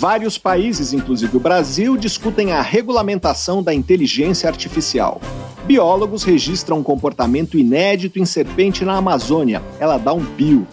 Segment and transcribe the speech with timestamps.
[0.00, 5.20] Vários países, inclusive o Brasil, discutem a regulamentação da inteligência artificial.
[5.64, 9.60] Biólogos registram um comportamento inédito em serpente na Amazônia.
[9.80, 10.64] Ela dá um pio.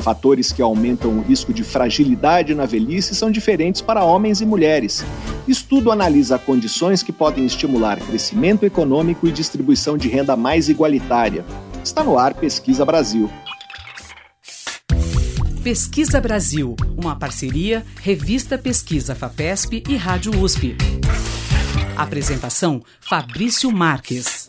[0.00, 5.02] Fatores que aumentam o risco de fragilidade na velhice são diferentes para homens e mulheres.
[5.48, 11.46] Estudo analisa condições que podem estimular crescimento econômico e distribuição de renda mais igualitária.
[11.82, 13.30] Está no ar Pesquisa Brasil.
[15.66, 20.76] Pesquisa Brasil, uma parceria Revista Pesquisa FAPESP e Rádio USP.
[21.96, 24.46] Apresentação Fabrício Marques.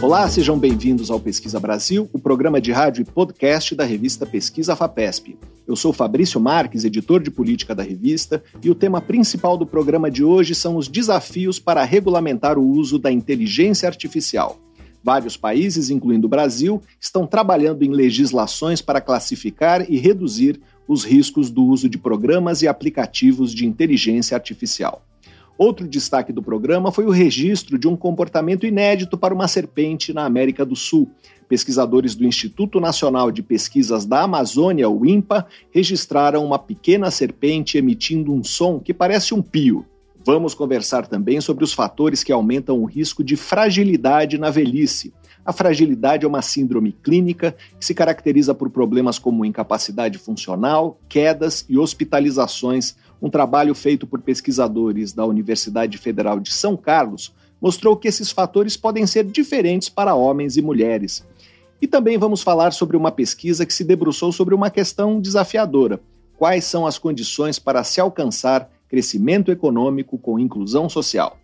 [0.00, 4.74] Olá, sejam bem-vindos ao Pesquisa Brasil, o programa de rádio e podcast da revista Pesquisa
[4.74, 5.36] FAPESP.
[5.68, 10.10] Eu sou Fabrício Marques, editor de política da revista, e o tema principal do programa
[10.10, 14.58] de hoje são os desafios para regulamentar o uso da inteligência artificial.
[15.02, 21.50] Vários países, incluindo o Brasil, estão trabalhando em legislações para classificar e reduzir os riscos
[21.50, 25.04] do uso de programas e aplicativos de inteligência artificial.
[25.58, 30.24] Outro destaque do programa foi o registro de um comportamento inédito para uma serpente na
[30.24, 31.10] América do Sul.
[31.48, 38.32] Pesquisadores do Instituto Nacional de Pesquisas da Amazônia, o INPA, registraram uma pequena serpente emitindo
[38.32, 39.84] um som que parece um pio.
[40.24, 45.12] Vamos conversar também sobre os fatores que aumentam o risco de fragilidade na velhice.
[45.44, 51.64] A fragilidade é uma síndrome clínica que se caracteriza por problemas como incapacidade funcional, quedas
[51.68, 52.94] e hospitalizações.
[53.20, 58.76] Um trabalho feito por pesquisadores da Universidade Federal de São Carlos mostrou que esses fatores
[58.76, 61.26] podem ser diferentes para homens e mulheres.
[61.80, 66.00] E também vamos falar sobre uma pesquisa que se debruçou sobre uma questão desafiadora:
[66.38, 71.38] quais são as condições para se alcançar crescimento econômico com inclusão social.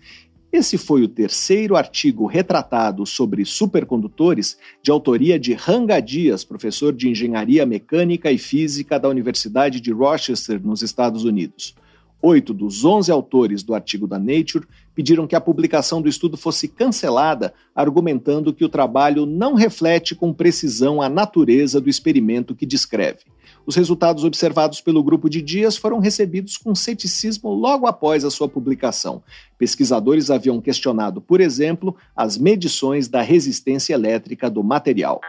[0.53, 7.09] Esse foi o terceiro artigo retratado sobre supercondutores de autoria de Ranga Dias, professor de
[7.09, 11.73] Engenharia Mecânica e Física da Universidade de Rochester, nos Estados Unidos.
[12.21, 16.67] Oito dos onze autores do artigo da Nature pediram que a publicação do estudo fosse
[16.67, 23.21] cancelada, argumentando que o trabalho não reflete com precisão a natureza do experimento que descreve.
[23.65, 28.49] Os resultados observados pelo grupo de Dias foram recebidos com ceticismo logo após a sua
[28.49, 29.23] publicação.
[29.57, 35.21] Pesquisadores haviam questionado, por exemplo, as medições da resistência elétrica do material.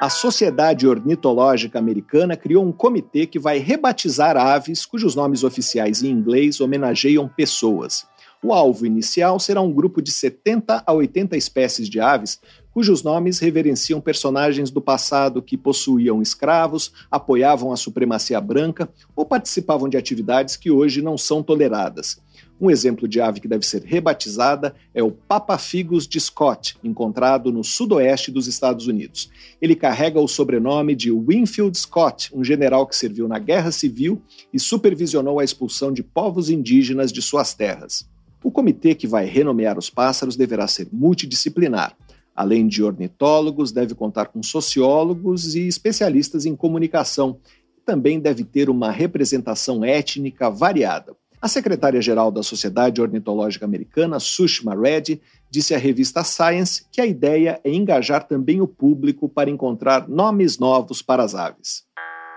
[0.00, 6.10] A Sociedade Ornitológica Americana criou um comitê que vai rebatizar aves cujos nomes oficiais em
[6.10, 8.06] inglês homenageiam pessoas.
[8.46, 12.38] O alvo inicial será um grupo de 70 a 80 espécies de aves
[12.70, 19.88] cujos nomes reverenciam personagens do passado que possuíam escravos, apoiavam a supremacia branca ou participavam
[19.88, 22.22] de atividades que hoje não são toleradas.
[22.60, 27.64] Um exemplo de ave que deve ser rebatizada é o Papafigus de Scott, encontrado no
[27.64, 29.28] sudoeste dos Estados Unidos.
[29.60, 34.60] Ele carrega o sobrenome de Winfield Scott, um general que serviu na Guerra Civil e
[34.60, 38.06] supervisionou a expulsão de povos indígenas de suas terras.
[38.46, 41.96] O comitê que vai renomear os pássaros deverá ser multidisciplinar.
[42.32, 47.40] Além de ornitólogos, deve contar com sociólogos e especialistas em comunicação.
[47.84, 51.16] Também deve ter uma representação étnica variada.
[51.42, 55.20] A secretária-geral da Sociedade Ornitológica Americana, Sushma Reddy,
[55.50, 60.56] disse à revista Science que a ideia é engajar também o público para encontrar nomes
[60.56, 61.85] novos para as aves.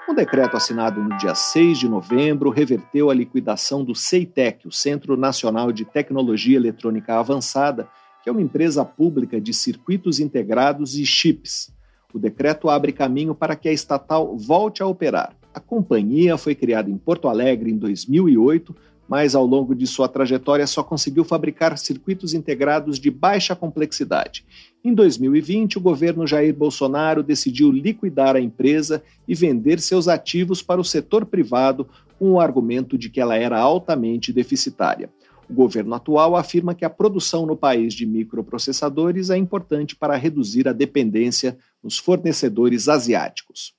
[0.09, 5.15] Um decreto assinado no dia 6 de novembro reverteu a liquidação do CEITEC, o Centro
[5.15, 7.87] Nacional de Tecnologia Eletrônica Avançada,
[8.23, 11.71] que é uma empresa pública de circuitos integrados e chips.
[12.11, 15.35] O decreto abre caminho para que a estatal volte a operar.
[15.53, 18.75] A companhia foi criada em Porto Alegre em 2008
[19.09, 24.45] mas ao longo de sua trajetória só conseguiu fabricar circuitos integrados de baixa complexidade.
[24.81, 30.79] Em 2020, o governo Jair Bolsonaro decidiu liquidar a empresa e vender seus ativos para
[30.79, 31.85] o setor privado
[32.17, 35.09] com o argumento de que ela era altamente deficitária.
[35.49, 40.65] O governo atual afirma que a produção no país de microprocessadores é importante para reduzir
[40.69, 43.73] a dependência nos fornecedores asiáticos.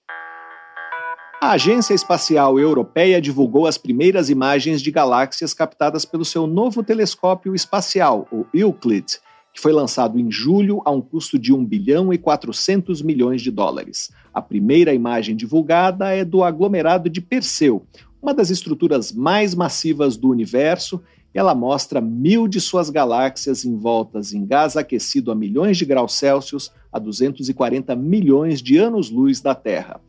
[1.43, 7.55] A Agência Espacial Europeia divulgou as primeiras imagens de galáxias captadas pelo seu novo telescópio
[7.55, 9.19] espacial, o Euclid,
[9.52, 13.50] que foi lançado em julho a um custo de 1 bilhão e 400 milhões de
[13.50, 14.11] dólares.
[14.32, 17.85] A primeira imagem divulgada é do aglomerado de Perseu,
[18.23, 21.00] uma das estruturas mais massivas do universo
[21.32, 26.73] ela mostra mil de suas galáxias envoltas em gás aquecido a milhões de graus Celsius
[26.93, 30.00] a 240 milhões de anos-luz da Terra.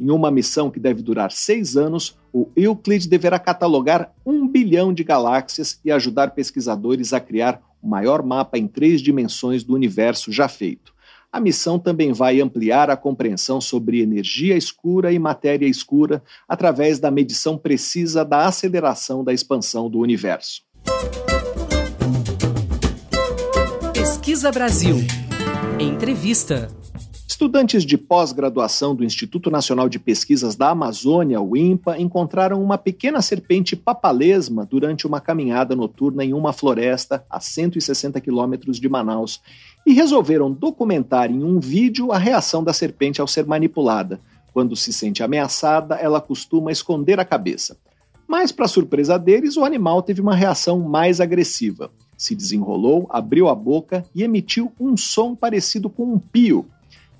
[0.00, 5.04] Em uma missão que deve durar seis anos, o Euclid deverá catalogar um bilhão de
[5.04, 10.48] galáxias e ajudar pesquisadores a criar o maior mapa em três dimensões do universo já
[10.48, 10.92] feito.
[11.32, 17.10] A missão também vai ampliar a compreensão sobre energia escura e matéria escura através da
[17.10, 20.62] medição precisa da aceleração da expansão do universo.
[23.94, 24.96] Pesquisa Brasil.
[25.78, 26.68] Entrevista.
[27.30, 33.22] Estudantes de pós-graduação do Instituto Nacional de Pesquisas da Amazônia, o INPA, encontraram uma pequena
[33.22, 39.40] serpente papalesma durante uma caminhada noturna em uma floresta a 160 quilômetros de Manaus
[39.86, 44.20] e resolveram documentar em um vídeo a reação da serpente ao ser manipulada.
[44.52, 47.78] Quando se sente ameaçada, ela costuma esconder a cabeça.
[48.26, 51.92] Mas, para surpresa deles, o animal teve uma reação mais agressiva.
[52.18, 56.66] Se desenrolou, abriu a boca e emitiu um som parecido com um pio.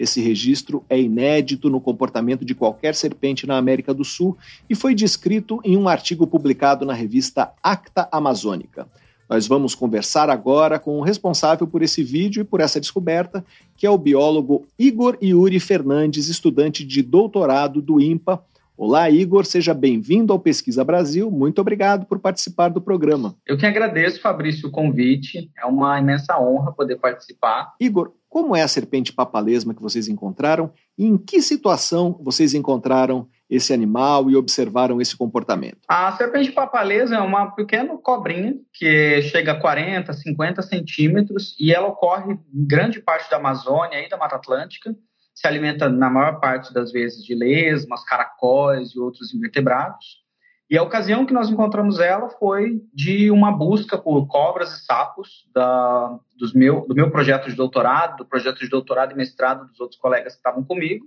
[0.00, 4.34] Esse registro é inédito no comportamento de qualquer serpente na América do Sul
[4.68, 8.88] e foi descrito em um artigo publicado na revista Acta Amazônica.
[9.28, 13.44] Nós vamos conversar agora com o responsável por esse vídeo e por essa descoberta,
[13.76, 18.42] que é o biólogo Igor Yuri Fernandes, estudante de doutorado do INPA,
[18.82, 21.30] Olá, Igor, seja bem-vindo ao Pesquisa Brasil.
[21.30, 23.36] Muito obrigado por participar do programa.
[23.46, 25.50] Eu que agradeço, Fabrício, o convite.
[25.54, 27.74] É uma imensa honra poder participar.
[27.78, 33.28] Igor, como é a serpente papalesma que vocês encontraram e em que situação vocês encontraram
[33.50, 35.80] esse animal e observaram esse comportamento?
[35.86, 41.88] A serpente papalesa é uma pequena cobrinha que chega a 40, 50 centímetros e ela
[41.88, 44.96] ocorre em grande parte da Amazônia e da Mata Atlântica
[45.40, 50.20] se alimenta na maior parte das vezes de lesmas, caracóis e outros invertebrados.
[50.68, 55.48] E a ocasião que nós encontramos ela foi de uma busca por cobras e sapos
[55.54, 59.80] da, dos meu, do meu projeto de doutorado, do projeto de doutorado e mestrado dos
[59.80, 61.06] outros colegas que estavam comigo.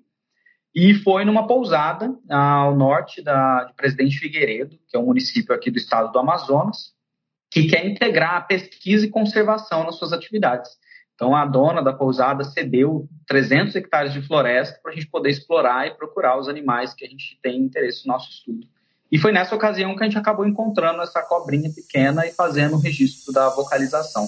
[0.74, 5.70] E foi numa pousada ao norte da, de Presidente Figueiredo, que é um município aqui
[5.70, 6.92] do estado do Amazonas,
[7.52, 10.72] que quer integrar a pesquisa e conservação nas suas atividades.
[11.16, 15.88] Então, a dona da pousada cedeu 300 hectares de floresta para a gente poder explorar
[15.88, 18.68] e procurar os animais que a gente tem interesse no nosso estudo.
[19.12, 22.80] E foi nessa ocasião que a gente acabou encontrando essa cobrinha pequena e fazendo o
[22.80, 24.28] registro da vocalização.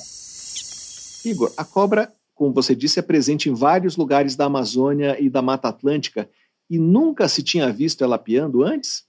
[1.25, 5.41] Igor, a cobra, como você disse, é presente em vários lugares da Amazônia e da
[5.41, 6.29] Mata Atlântica
[6.69, 9.05] e nunca se tinha visto ela piando antes?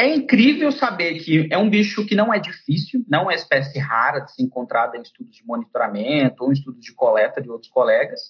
[0.00, 4.20] É incrível saber que é um bicho que não é difícil, não é espécie rara
[4.20, 8.20] de ser encontrada em estudos de monitoramento ou em estudos de coleta de outros colegas.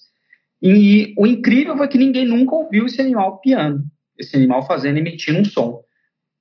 [0.59, 3.83] E o incrível foi que ninguém nunca ouviu esse animal piando,
[4.17, 5.83] esse animal fazendo, emitindo um som.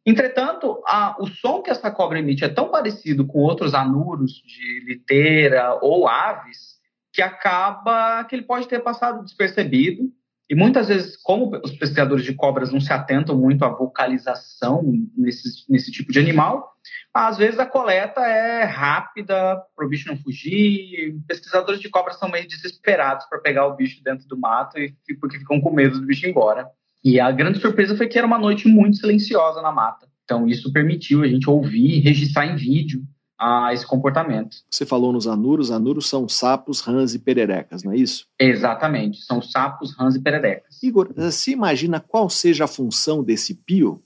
[0.07, 4.81] Entretanto, a, o som que essa cobra emite é tão parecido com outros anuros de
[4.87, 6.79] liteira ou aves
[7.13, 10.11] que acaba que ele pode ter passado despercebido
[10.51, 14.83] e muitas vezes, como os pesquisadores de cobras não se atentam muito à vocalização
[15.15, 16.73] nesse, nesse tipo de animal,
[17.13, 21.15] às vezes a coleta é rápida para o bicho não fugir.
[21.27, 25.39] Pesquisadores de cobras são meio desesperados para pegar o bicho dentro do mato e porque
[25.39, 26.67] ficam com medo do bicho ir embora.
[27.05, 30.09] E a grande surpresa foi que era uma noite muito silenciosa na mata.
[30.25, 33.03] Então isso permitiu a gente ouvir e registrar em vídeo
[33.39, 34.57] a esse comportamento.
[34.69, 38.27] Você falou nos anuros, anuros são sapos, rãs e pererecas, não é isso?
[38.39, 40.83] Exatamente, são sapos, rãs e pererecas.
[40.83, 44.03] Igor, se imagina qual seja a função desse pio?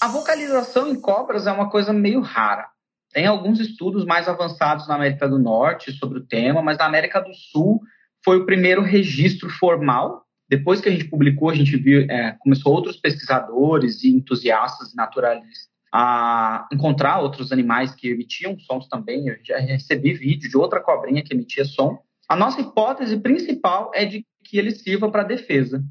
[0.00, 2.68] A vocalização em cobras é uma coisa meio rara.
[3.12, 7.20] Tem alguns estudos mais avançados na América do Norte sobre o tema, mas na América
[7.20, 7.80] do Sul
[8.24, 10.24] foi o primeiro registro formal.
[10.48, 15.73] Depois que a gente publicou, a gente viu, é, começou outros pesquisadores e entusiastas naturalistas
[15.96, 19.28] a encontrar outros animais que emitiam sons também.
[19.28, 22.02] Eu já recebi vídeo de outra cobrinha que emitia som.
[22.28, 25.84] A nossa hipótese principal é de que ele sirva para defesa.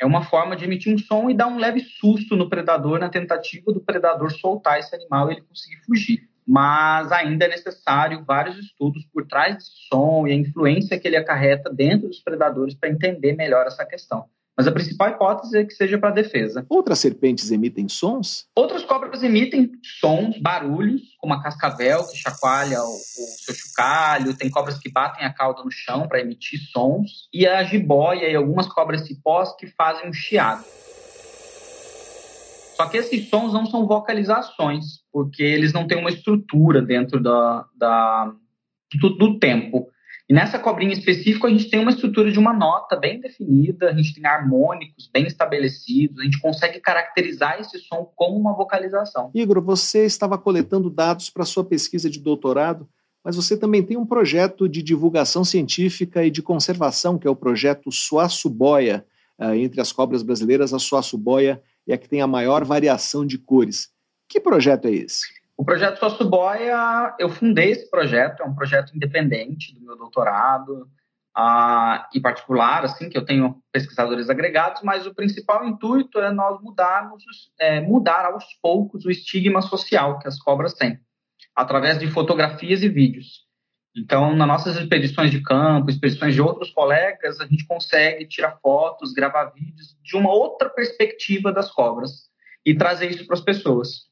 [0.00, 3.08] É uma forma de emitir um som e dar um leve susto no predador na
[3.08, 6.28] tentativa do predador soltar esse animal e ele conseguir fugir.
[6.46, 11.16] mas ainda é necessário vários estudos por trás desse som e a influência que ele
[11.16, 14.24] acarreta dentro dos predadores para entender melhor essa questão.
[14.58, 16.66] Mas a principal hipótese é que seja para defesa.
[16.68, 18.44] Outras serpentes emitem sons?
[18.56, 24.36] Outras cobras emitem sons, barulhos, como a cascavel, que chacoalha o, o seu chocalho.
[24.36, 27.28] Tem cobras que batem a cauda no chão para emitir sons.
[27.32, 30.64] E a jiboia e algumas cobras cipós que fazem um chiado.
[32.74, 37.64] Só que esses sons não são vocalizações, porque eles não têm uma estrutura dentro da,
[37.76, 38.32] da
[39.00, 39.88] do, do tempo.
[40.28, 43.94] E nessa cobrinha específica, a gente tem uma estrutura de uma nota bem definida, a
[43.94, 49.30] gente tem harmônicos bem estabelecidos, a gente consegue caracterizar esse som como uma vocalização.
[49.34, 52.86] Igor, você estava coletando dados para sua pesquisa de doutorado,
[53.24, 57.36] mas você também tem um projeto de divulgação científica e de conservação, que é o
[57.36, 59.06] projeto Suaçuboia.
[59.38, 63.38] Ah, entre as cobras brasileiras, a Suaçuboia é a que tem a maior variação de
[63.38, 63.88] cores.
[64.28, 65.37] Que projeto é esse?
[65.58, 70.88] O projeto Sócio Boia, eu fundei esse projeto, é um projeto independente do meu doutorado,
[71.36, 76.62] uh, em particular, assim, que eu tenho pesquisadores agregados, mas o principal intuito é nós
[76.62, 77.24] mudarmos,
[77.58, 81.00] é, mudar aos poucos o estigma social que as cobras têm,
[81.56, 83.44] através de fotografias e vídeos.
[83.96, 89.12] Então, nas nossas expedições de campo, expedições de outros colegas, a gente consegue tirar fotos,
[89.12, 92.30] gravar vídeos de uma outra perspectiva das cobras
[92.64, 94.06] e trazer isso para as pessoas.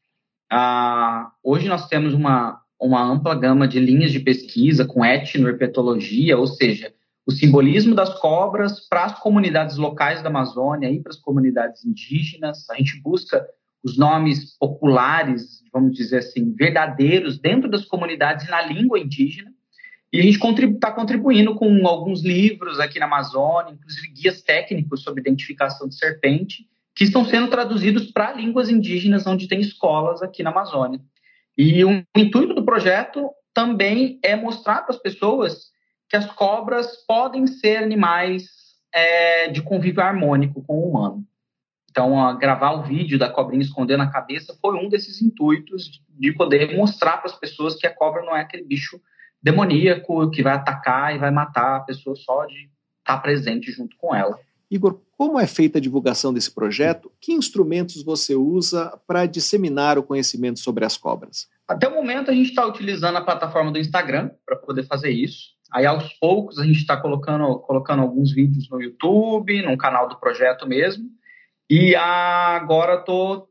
[0.51, 6.47] Ah, hoje nós temos uma, uma ampla gama de linhas de pesquisa com etnoherpetologia, ou
[6.47, 6.93] seja,
[7.27, 12.71] o simbolismo das cobras para as comunidades locais da Amazônia e para as comunidades indígenas.
[12.71, 13.45] A gente busca
[13.83, 19.53] os nomes populares, vamos dizer assim, verdadeiros dentro das comunidades na língua indígena.
[20.13, 24.41] E a gente está contribu tá contribuindo com alguns livros aqui na Amazônia, inclusive guias
[24.43, 30.23] técnicos sobre identificação de serpente, que estão sendo traduzidos para línguas indígenas, onde tem escolas
[30.23, 30.99] aqui na Amazônia.
[31.57, 35.67] E o intuito do projeto também é mostrar para as pessoas
[36.09, 38.47] que as cobras podem ser animais
[38.95, 41.23] é, de convívio harmônico com o humano.
[41.91, 46.77] Então, gravar o vídeo da cobrinha escondendo a cabeça foi um desses intuitos de poder
[46.77, 49.01] mostrar para as pessoas que a cobra não é aquele bicho
[49.43, 54.15] demoníaco que vai atacar e vai matar a pessoa só de estar presente junto com
[54.15, 54.39] ela.
[54.71, 57.11] Igor, como é feita a divulgação desse projeto?
[57.21, 61.49] Que instrumentos você usa para disseminar o conhecimento sobre as cobras?
[61.69, 65.57] Até o momento, a gente está utilizando a plataforma do Instagram para poder fazer isso.
[65.73, 70.19] Aí, aos poucos, a gente está colocando, colocando alguns vídeos no YouTube, no canal do
[70.19, 71.05] projeto mesmo.
[71.69, 73.49] E agora estou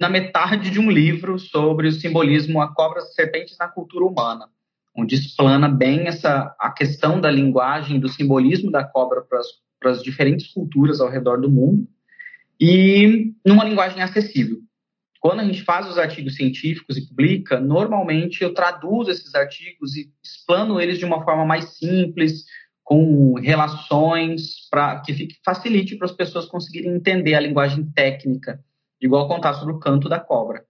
[0.00, 4.48] na metade de um livro sobre o simbolismo a cobras e serpentes na cultura humana,
[4.96, 9.46] onde explana bem essa, a questão da linguagem, do simbolismo da cobra para as
[9.80, 11.88] para as diferentes culturas ao redor do mundo
[12.60, 14.58] e numa linguagem acessível.
[15.18, 20.10] Quando a gente faz os artigos científicos e publica, normalmente eu traduzo esses artigos e
[20.22, 22.44] explano eles de uma forma mais simples,
[22.82, 28.60] com relações para que fique, facilite para as pessoas conseguirem entender a linguagem técnica,
[29.00, 30.64] igual contar sobre o canto da cobra.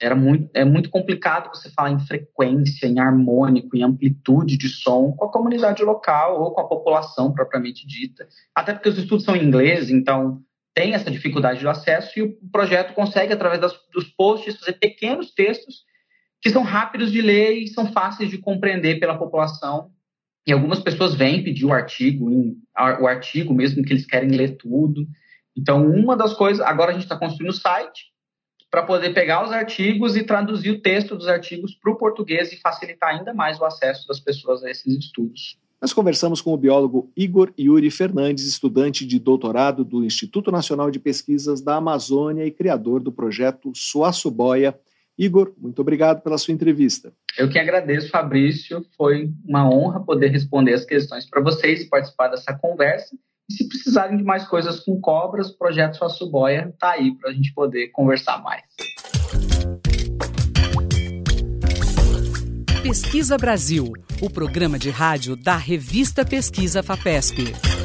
[0.00, 5.12] Era muito, é muito complicado você falar em frequência, em harmônico, em amplitude de som
[5.12, 8.26] com a comunidade local ou com a população propriamente dita.
[8.54, 10.42] Até porque os estudos são em inglês, então
[10.74, 15.32] tem essa dificuldade do acesso e o projeto consegue, através das, dos posts, fazer pequenos
[15.32, 15.84] textos
[16.42, 19.90] que são rápidos de ler e são fáceis de compreender pela população.
[20.46, 22.28] E algumas pessoas vêm pedir o artigo,
[23.00, 25.06] o artigo mesmo que eles querem ler tudo.
[25.56, 28.12] Então, uma das coisas, agora a gente está construindo o site,
[28.74, 32.56] para poder pegar os artigos e traduzir o texto dos artigos para o português e
[32.56, 35.56] facilitar ainda mais o acesso das pessoas a esses estudos.
[35.80, 40.98] Nós conversamos com o biólogo Igor Yuri Fernandes, estudante de doutorado do Instituto Nacional de
[40.98, 44.76] Pesquisas da Amazônia e criador do projeto Suaçuboia.
[45.16, 47.12] Igor, muito obrigado pela sua entrevista.
[47.38, 48.84] Eu que agradeço, Fabrício.
[48.96, 53.16] Foi uma honra poder responder as questões para vocês e participar dessa conversa.
[53.48, 57.30] E se precisarem de mais coisas com cobras, o projeto Sua Suboia está aí para
[57.30, 58.62] a gente poder conversar mais.
[62.82, 67.83] Pesquisa Brasil, o programa de rádio da revista Pesquisa FAPESP.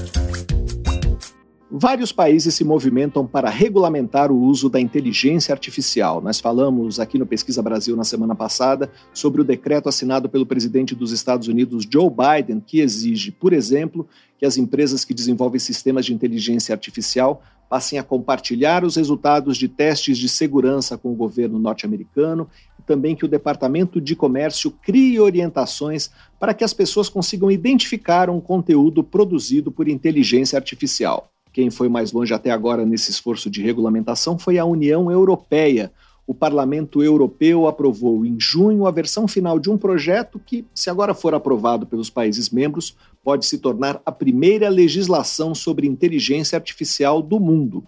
[1.72, 6.20] Vários países se movimentam para regulamentar o uso da inteligência artificial.
[6.20, 10.96] Nós falamos aqui no Pesquisa Brasil na semana passada sobre o decreto assinado pelo presidente
[10.96, 14.08] dos Estados Unidos, Joe Biden, que exige, por exemplo,
[14.40, 19.68] que as empresas que desenvolvem sistemas de inteligência artificial passem a compartilhar os resultados de
[19.68, 22.50] testes de segurança com o governo norte-americano
[22.80, 26.10] e também que o Departamento de Comércio crie orientações
[26.40, 31.30] para que as pessoas consigam identificar um conteúdo produzido por inteligência artificial.
[31.52, 35.92] Quem foi mais longe até agora nesse esforço de regulamentação foi a União Europeia.
[36.30, 41.16] o Parlamento Europeu aprovou em junho a versão final de um projeto que, se agora
[41.16, 47.40] for aprovado pelos países membros, pode se tornar a primeira legislação sobre inteligência artificial do
[47.40, 47.84] mundo.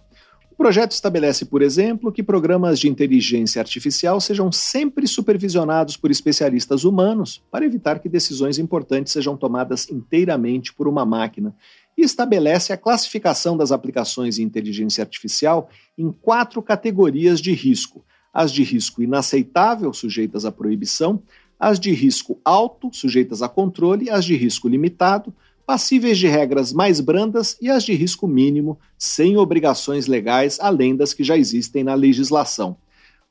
[0.50, 6.82] O projeto estabelece, por exemplo, que programas de inteligência artificial sejam sempre supervisionados por especialistas
[6.82, 11.54] humanos para evitar que decisões importantes sejam tomadas inteiramente por uma máquina.
[11.96, 18.52] E estabelece a classificação das aplicações de inteligência artificial em quatro categorias de risco: as
[18.52, 21.22] de risco inaceitável, sujeitas à proibição,
[21.58, 25.32] as de risco alto, sujeitas a controle, as de risco limitado,
[25.64, 31.14] passíveis de regras mais brandas e as de risco mínimo, sem obrigações legais além das
[31.14, 32.76] que já existem na legislação.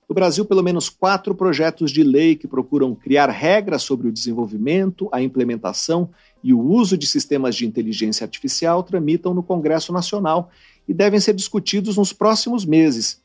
[0.07, 5.07] No Brasil, pelo menos quatro projetos de lei que procuram criar regras sobre o desenvolvimento,
[5.11, 6.09] a implementação
[6.43, 10.49] e o uso de sistemas de inteligência artificial tramitam no Congresso Nacional
[10.87, 13.21] e devem ser discutidos nos próximos meses.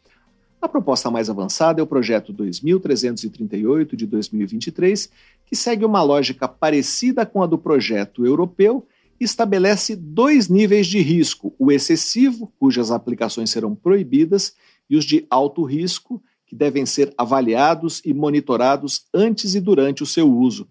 [0.60, 5.10] A proposta mais avançada é o projeto 2338 de 2023,
[5.44, 8.86] que segue uma lógica parecida com a do projeto europeu
[9.18, 14.54] estabelece dois níveis de risco: o excessivo, cujas aplicações serão proibidas,
[14.88, 20.06] e os de alto risco, que devem ser avaliados e monitorados antes e durante o
[20.06, 20.68] seu uso.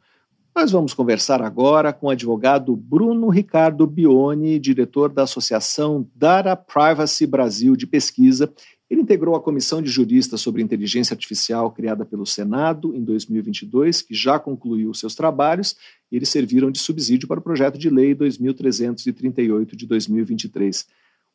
[0.56, 7.28] Nós vamos conversar agora com o advogado Bruno Ricardo Bione, diretor da Associação Data Privacy
[7.28, 8.50] Brasil de Pesquisa
[8.90, 14.14] ele integrou a Comissão de Juristas sobre Inteligência Artificial criada pelo Senado em 2022, que
[14.14, 15.76] já concluiu seus trabalhos,
[16.12, 20.86] e eles serviram de subsídio para o projeto de lei 2338 de 2023.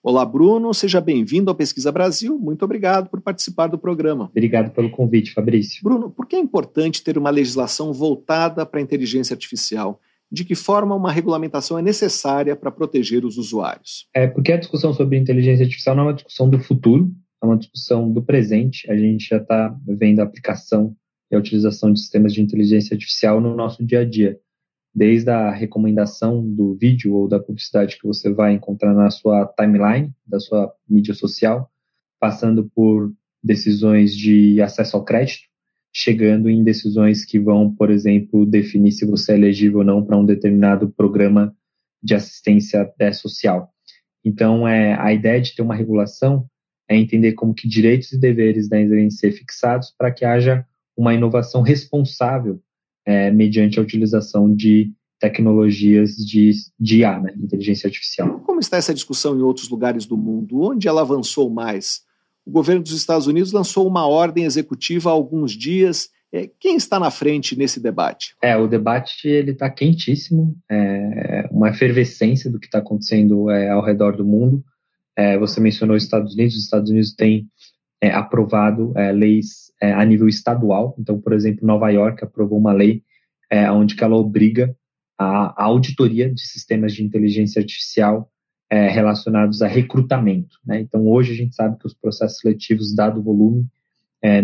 [0.03, 2.39] Olá, Bruno, seja bem-vindo ao Pesquisa Brasil.
[2.39, 4.31] Muito obrigado por participar do programa.
[4.31, 5.83] Obrigado pelo convite, Fabrício.
[5.83, 10.01] Bruno, por que é importante ter uma legislação voltada para a inteligência artificial?
[10.33, 14.09] De que forma uma regulamentação é necessária para proteger os usuários?
[14.15, 17.11] É porque a discussão sobre inteligência artificial não é uma discussão do futuro,
[17.43, 18.91] é uma discussão do presente.
[18.91, 20.97] A gente já está vendo a aplicação
[21.31, 24.39] e a utilização de sistemas de inteligência artificial no nosso dia a dia.
[24.95, 30.13] Desde a recomendação do vídeo ou da publicidade que você vai encontrar na sua timeline,
[30.27, 31.71] da sua mídia social,
[32.19, 35.49] passando por decisões de acesso ao crédito,
[35.93, 40.17] chegando em decisões que vão, por exemplo, definir se você é elegível ou não para
[40.17, 41.55] um determinado programa
[42.03, 43.73] de assistência é, social.
[44.25, 46.47] Então, é, a ideia de ter uma regulação
[46.89, 51.63] é entender como que direitos e deveres devem ser fixados para que haja uma inovação
[51.63, 52.61] responsável
[53.11, 58.39] é, mediante a utilização de tecnologias de, de IA, né, inteligência artificial.
[58.41, 60.63] Como está essa discussão em outros lugares do mundo?
[60.63, 62.03] Onde ela avançou mais?
[62.47, 66.09] O governo dos Estados Unidos lançou uma ordem executiva há alguns dias.
[66.33, 68.37] É, quem está na frente nesse debate?
[68.41, 73.85] É, o debate ele está quentíssimo, é uma efervescência do que está acontecendo é, ao
[73.85, 74.65] redor do mundo.
[75.17, 77.49] É, você mencionou os Estados Unidos, os Estados Unidos têm
[78.01, 80.95] é, aprovado é, leis é, a nível estadual.
[80.99, 83.03] Então, por exemplo, Nova York aprovou uma lei
[83.51, 84.75] é, onde que ela obriga
[85.19, 88.31] a, a, auditoria de sistemas de inteligência artificial
[88.71, 90.57] é, relacionados a recrutamento.
[90.65, 90.81] Né?
[90.81, 93.67] Então, hoje a gente sabe que os processos seletivos, dado o volume,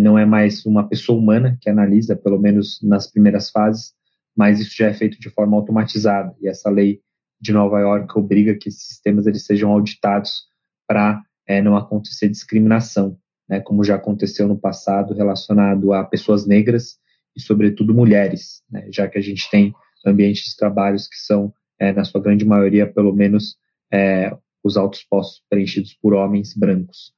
[0.00, 3.92] não é mais uma pessoa humana que analisa, pelo menos nas primeiras fases,
[4.34, 6.34] mas isso já é feito de forma automatizada.
[6.40, 7.02] E essa lei
[7.38, 10.46] de Nova York obriga que esses sistemas eles sejam auditados
[10.86, 16.98] para é, não acontecer discriminação, né, como já aconteceu no passado relacionado a pessoas negras
[17.36, 21.92] e, sobretudo, mulheres, né, já que a gente tem ambientes de trabalhos que são, é,
[21.92, 23.56] na sua grande maioria, pelo menos,
[23.92, 27.12] é, os altos postos preenchidos por homens brancos.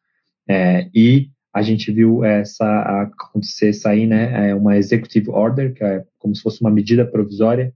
[0.48, 6.04] É, e a gente viu essa acontecer sair, né, é, uma executive order, que é
[6.18, 7.72] como se fosse uma medida provisória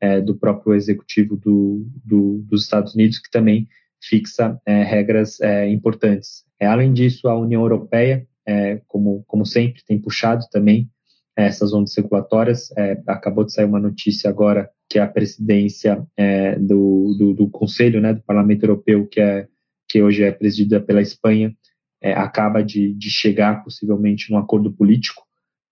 [0.00, 3.68] é, do próprio executivo do, do, dos Estados Unidos, que também
[4.08, 6.44] fixa é, regras é, importantes.
[6.60, 10.88] É, além disso, a União Europeia, é, como, como sempre, tem puxado também
[11.36, 12.70] é, essas ondas regulatórias.
[12.76, 16.06] É, acabou de sair uma notícia agora que a presidência
[16.60, 19.48] do, do, do, Conselho, né, do Parlamento Europeu, que, é,
[19.88, 21.52] que hoje é presidida pela Espanha,
[22.14, 25.24] acaba de, de chegar possivelmente num acordo político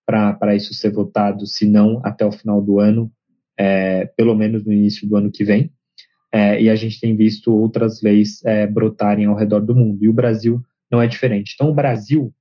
[0.04, 3.08] para isso ser votado, se não até o final do ano,
[4.16, 5.70] pelo menos no início do ano que vem
[6.34, 10.04] é, e a gente tem visto outras leis é, brotarem ao redor do mundo.
[10.04, 11.52] E o Brasil não é diferente.
[11.54, 12.34] Então, o Brasil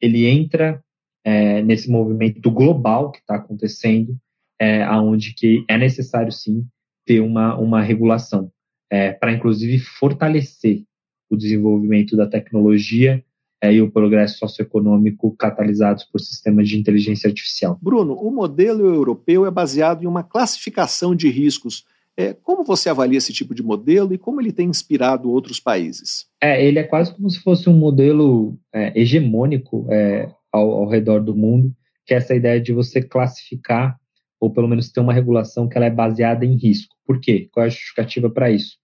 [0.00, 0.82] ele entra
[1.24, 4.16] é, nesse movimento global que está acontecendo,
[4.60, 6.66] é, aonde que é necessário sim
[7.06, 8.50] ter uma, uma regulação
[8.90, 10.82] é, para inclusive fortalecer
[11.30, 13.24] o desenvolvimento da tecnologia
[13.62, 17.78] é, e o progresso socioeconômico catalisados por sistemas de inteligência artificial.
[17.80, 21.84] Bruno, o modelo europeu é baseado em uma classificação de riscos
[22.16, 26.26] é, como você avalia esse tipo de modelo e como ele tem inspirado outros países?
[26.40, 31.20] É, ele é quase como se fosse um modelo é, hegemônico é, ao, ao redor
[31.20, 31.72] do mundo,
[32.06, 33.98] que é essa ideia de você classificar
[34.40, 36.94] ou pelo menos ter uma regulação que ela é baseada em risco.
[37.04, 37.48] Por quê?
[37.52, 38.76] Qual é a justificativa para isso?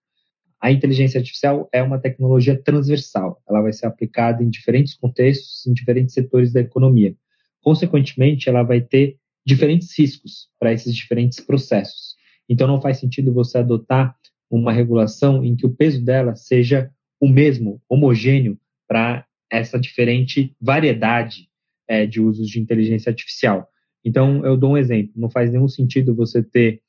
[0.61, 3.43] A inteligência artificial é uma tecnologia transversal.
[3.49, 7.15] Ela vai ser aplicada em diferentes contextos, em diferentes setores da economia.
[7.61, 12.15] Consequentemente, ela vai ter diferentes riscos para esses diferentes processos.
[12.49, 14.17] Então, não faz sentido você adotar
[14.51, 21.49] uma regulação em que o peso dela seja o mesmo, homogêneo, para essa diferente variedade
[21.89, 23.69] é, de usos de inteligência artificial.
[24.05, 26.81] Então, eu dou um exemplo: não faz nenhum sentido você ter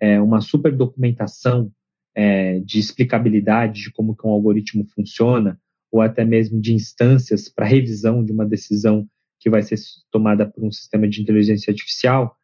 [0.00, 1.70] é, uma super documentação
[2.14, 7.66] é, de explicabilidade de como que um algoritmo funciona, ou até mesmo de instâncias para
[7.66, 9.06] revisão de uma decisão
[9.38, 9.76] que vai ser
[10.10, 12.36] tomada por um sistema de inteligência artificial,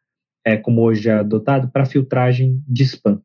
[0.45, 3.21] é, como hoje é adotado, para filtragem de spam.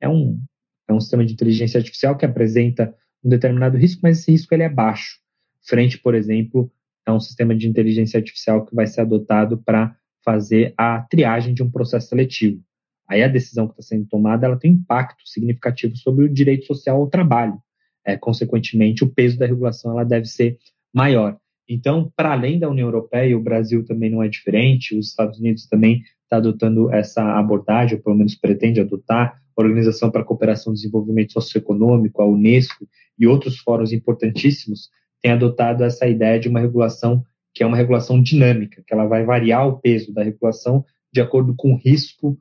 [0.00, 0.40] É um,
[0.88, 4.62] é um sistema de inteligência artificial que apresenta um determinado risco, mas esse risco ele
[4.62, 5.18] é baixo,
[5.66, 6.70] frente, por exemplo,
[7.04, 11.62] a um sistema de inteligência artificial que vai ser adotado para fazer a triagem de
[11.62, 12.62] um processo seletivo.
[13.08, 17.00] Aí a decisão que está sendo tomada ela tem impacto significativo sobre o direito social
[17.00, 17.58] ao trabalho.
[18.04, 20.58] É, consequentemente, o peso da regulação ela deve ser
[20.92, 21.38] maior.
[21.68, 25.66] Então, para além da União Europeia, o Brasil também não é diferente, os Estados Unidos
[25.66, 30.72] também está adotando essa abordagem, ou pelo menos pretende adotar, a Organização para a Cooperação
[30.72, 32.86] e Desenvolvimento Socioeconômico, a Unesco
[33.18, 34.88] e outros fóruns importantíssimos
[35.20, 39.24] têm adotado essa ideia de uma regulação que é uma regulação dinâmica, que ela vai
[39.24, 42.38] variar o peso da regulação de acordo com o risco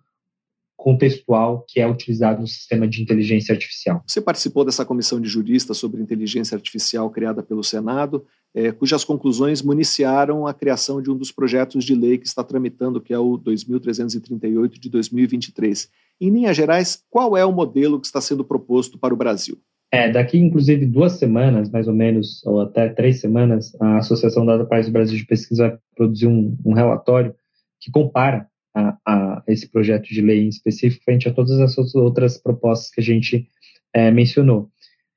[0.77, 4.03] contextual que é utilizado no sistema de inteligência artificial.
[4.05, 9.61] Você participou dessa comissão de juristas sobre inteligência artificial criada pelo Senado, é, cujas conclusões
[9.61, 13.37] municiaram a criação de um dos projetos de lei que está tramitando, que é o
[13.37, 15.89] 2338 de 2023.
[16.21, 19.57] Em linhas gerais, qual é o modelo que está sendo proposto para o Brasil?
[19.91, 24.65] É, daqui inclusive duas semanas, mais ou menos, ou até três semanas, a Associação Data
[24.65, 27.33] Paz do Brasil de Pesquisa vai produzir um, um relatório
[27.79, 32.37] que compara a, a, esse projeto de lei em específico frente a todas as outras
[32.37, 33.49] propostas que a gente
[33.93, 34.69] é, mencionou.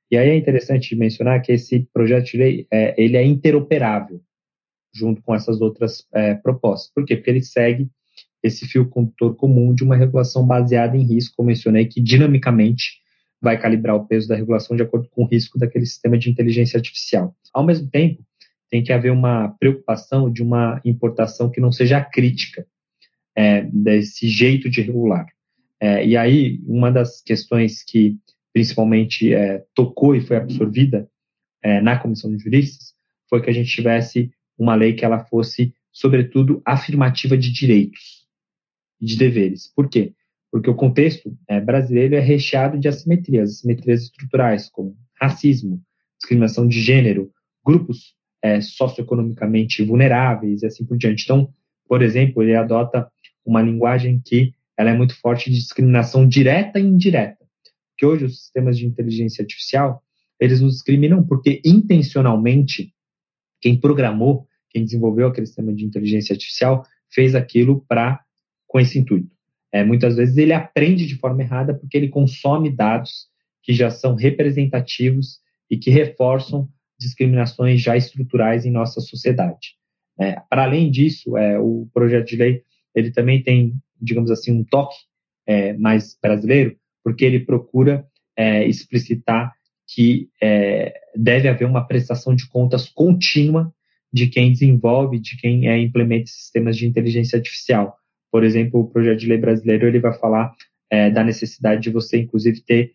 [0.09, 4.19] E aí é interessante mencionar que esse projeto de lei é, ele é interoperável
[4.93, 6.91] junto com essas outras é, propostas.
[6.93, 7.15] Por quê?
[7.15, 7.89] Porque ele segue
[8.43, 12.99] esse fio condutor comum de uma regulação baseada em risco, como mencionei, que dinamicamente
[13.39, 16.77] vai calibrar o peso da regulação de acordo com o risco daquele sistema de inteligência
[16.77, 17.35] artificial.
[17.53, 18.23] Ao mesmo tempo,
[18.69, 22.65] tem que haver uma preocupação de uma importação que não seja crítica
[23.35, 25.27] é, desse jeito de regular.
[25.79, 28.17] É, e aí, uma das questões que
[28.53, 31.09] principalmente é, tocou e foi absorvida
[31.63, 32.93] é, na comissão de juristas
[33.29, 38.27] foi que a gente tivesse uma lei que ela fosse, sobretudo, afirmativa de direitos
[38.99, 39.71] e de deveres.
[39.73, 40.13] Por quê?
[40.51, 45.81] Porque o contexto é, brasileiro é recheado de assimetrias, assimetrias estruturais, como racismo,
[46.19, 47.31] discriminação de gênero,
[47.65, 51.23] grupos é, socioeconomicamente vulneráveis e assim por diante.
[51.23, 51.53] Então,
[51.91, 53.11] por exemplo, ele adota
[53.45, 57.45] uma linguagem que ela é muito forte de discriminação direta e indireta.
[57.97, 60.01] Que hoje os sistemas de inteligência artificial,
[60.39, 62.93] eles nos discriminam porque intencionalmente
[63.59, 68.21] quem programou, quem desenvolveu aquele sistema de inteligência artificial, fez aquilo para
[68.65, 69.35] com esse intuito.
[69.69, 73.27] É, muitas vezes ele aprende de forma errada porque ele consome dados
[73.61, 79.80] que já são representativos e que reforçam discriminações já estruturais em nossa sociedade.
[80.21, 82.61] É, para além disso, é, o projeto de lei
[82.93, 84.95] ele também tem, digamos assim, um toque
[85.47, 88.05] é, mais brasileiro, porque ele procura
[88.37, 89.51] é, explicitar
[89.87, 93.73] que é, deve haver uma prestação de contas contínua
[94.13, 97.95] de quem desenvolve, de quem é, implementa sistemas de inteligência artificial.
[98.31, 100.53] Por exemplo, o projeto de lei brasileiro ele vai falar
[101.13, 102.91] da necessidade de você, inclusive, ter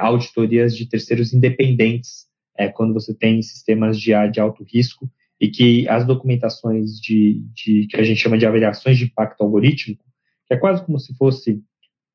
[0.00, 2.26] auditorias de terceiros independentes
[2.58, 5.10] é, quando você tem sistemas de, de alto risco
[5.40, 10.04] e que as documentações de, de, que a gente chama de avaliações de impacto algorítmico,
[10.46, 11.62] que é quase como se fosse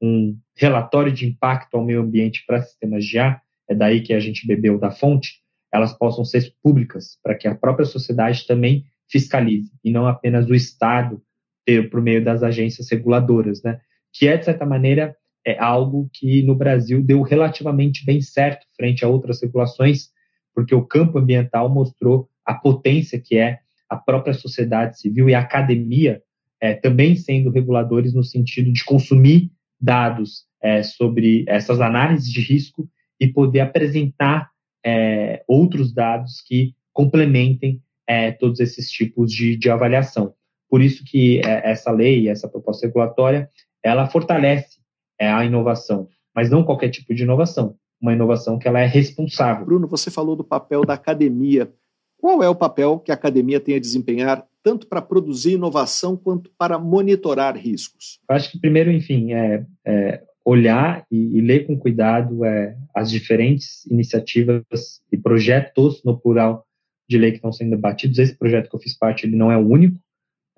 [0.02, 4.20] um relatório de impacto ao meio ambiente para sistemas de IA, é daí que a
[4.20, 9.72] gente bebeu da fonte, elas possam ser públicas, para que a própria sociedade também fiscalize,
[9.84, 11.22] e não apenas o Estado
[11.66, 13.80] ter por meio das agências reguladoras, né?
[14.12, 19.04] Que é, de certa maneira, é algo que no Brasil deu relativamente bem certo frente
[19.04, 20.10] a outras regulações,
[20.54, 25.40] porque o campo ambiental mostrou a potência que é a própria sociedade civil e a
[25.40, 26.22] academia
[26.60, 32.90] é, também sendo reguladores no sentido de consumir dados é, sobre essas análises de risco
[33.20, 34.50] e poder apresentar
[34.84, 40.34] é, outros dados que complementem é, todos esses tipos de, de, avaliação.
[40.70, 43.50] Por isso que é, essa lei, essa proposta regulatória,
[43.84, 44.78] ela fortalece
[45.20, 49.66] é, a inovação, mas não qualquer tipo de inovação, uma inovação que ela é responsável.
[49.66, 51.72] Bruno, você falou do papel da academia
[52.24, 56.50] Qual é o papel que a academia tem a desempenhar tanto para produzir inovação quanto
[56.58, 58.18] para monitorar riscos?
[58.30, 63.86] Acho que primeiro, enfim, é, é olhar e, e, ler com cuidado é, as diferentes
[63.88, 64.64] iniciativas
[65.12, 66.66] e projetos no plural
[67.10, 68.18] de lei que estão sendo debatidos.
[68.18, 70.00] Esse projeto que eu fiz parte, ele não é o único,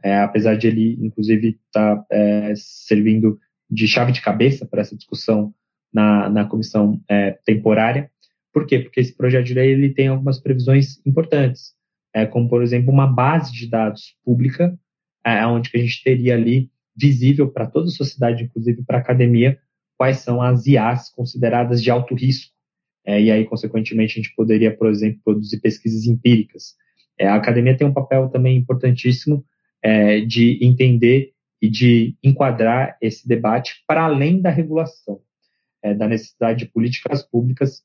[0.03, 4.95] é, apesar de ele, inclusive, estar tá, é, servindo de chave de cabeça para essa
[4.95, 5.51] discussão
[5.91, 8.11] na, na comissão é, temporária.
[8.55, 8.79] Por quê?
[8.79, 11.73] Porque esse projeto de lei ele tem algumas previsões importantes,
[12.13, 14.79] é, como, por exemplo, uma base de dados pública,
[15.25, 19.01] é, onde que a gente teria ali visível para toda a sociedade, inclusive para a
[19.01, 19.59] academia,
[19.97, 22.53] quais são as IAs consideradas de alto risco.
[23.05, 26.75] É, e aí, consequentemente, a gente poderia, por exemplo, produzir pesquisas empíricas.
[27.19, 29.45] É, a academia tem um papel também importantíssimo
[29.83, 35.19] é, de entender e de enquadrar esse debate para além da regulação,
[35.83, 37.83] é, da necessidade de políticas públicas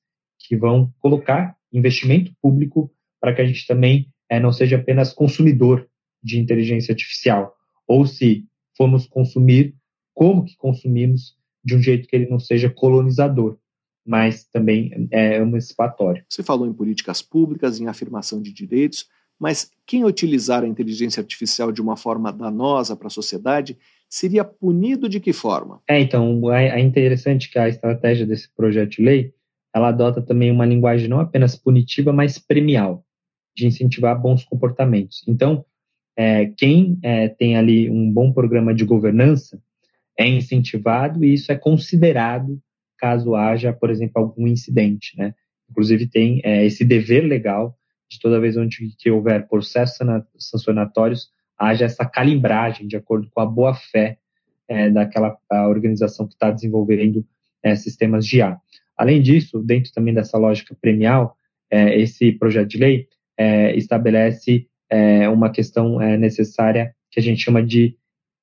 [0.51, 5.89] que vão colocar investimento público para que a gente também é, não seja apenas consumidor
[6.21, 7.55] de inteligência artificial,
[7.87, 8.45] ou se
[8.77, 9.77] formos consumir,
[10.13, 13.59] como que consumimos de um jeito que ele não seja colonizador,
[14.05, 16.25] mas também é emancipatório.
[16.29, 19.07] Você falou em políticas públicas, em afirmação de direitos,
[19.39, 25.09] mas quem utilizar a inteligência artificial de uma forma danosa para a sociedade seria punido
[25.09, 25.81] de que forma?
[25.89, 29.35] É, então, é, é interessante que a estratégia desse projeto de lei
[29.75, 33.05] ela adota também uma linguagem não apenas punitiva, mas premial,
[33.57, 35.23] de incentivar bons comportamentos.
[35.27, 35.65] Então,
[36.17, 39.61] é, quem é, tem ali um bom programa de governança
[40.19, 42.61] é incentivado e isso é considerado
[42.99, 45.35] caso haja, por exemplo, algum incidente, né?
[45.71, 47.75] Inclusive tem é, esse dever legal
[48.11, 49.99] de toda vez onde que houver processos
[50.37, 54.19] sancionatórios, haja essa calibragem de acordo com a boa fé
[54.69, 55.37] é, daquela
[55.69, 57.25] organização que está desenvolvendo
[57.63, 58.59] é, sistemas de IA.
[59.01, 61.35] Além disso, dentro também dessa lógica premial,
[61.71, 67.41] é, esse projeto de lei é, estabelece é, uma questão é, necessária que a gente
[67.41, 67.97] chama de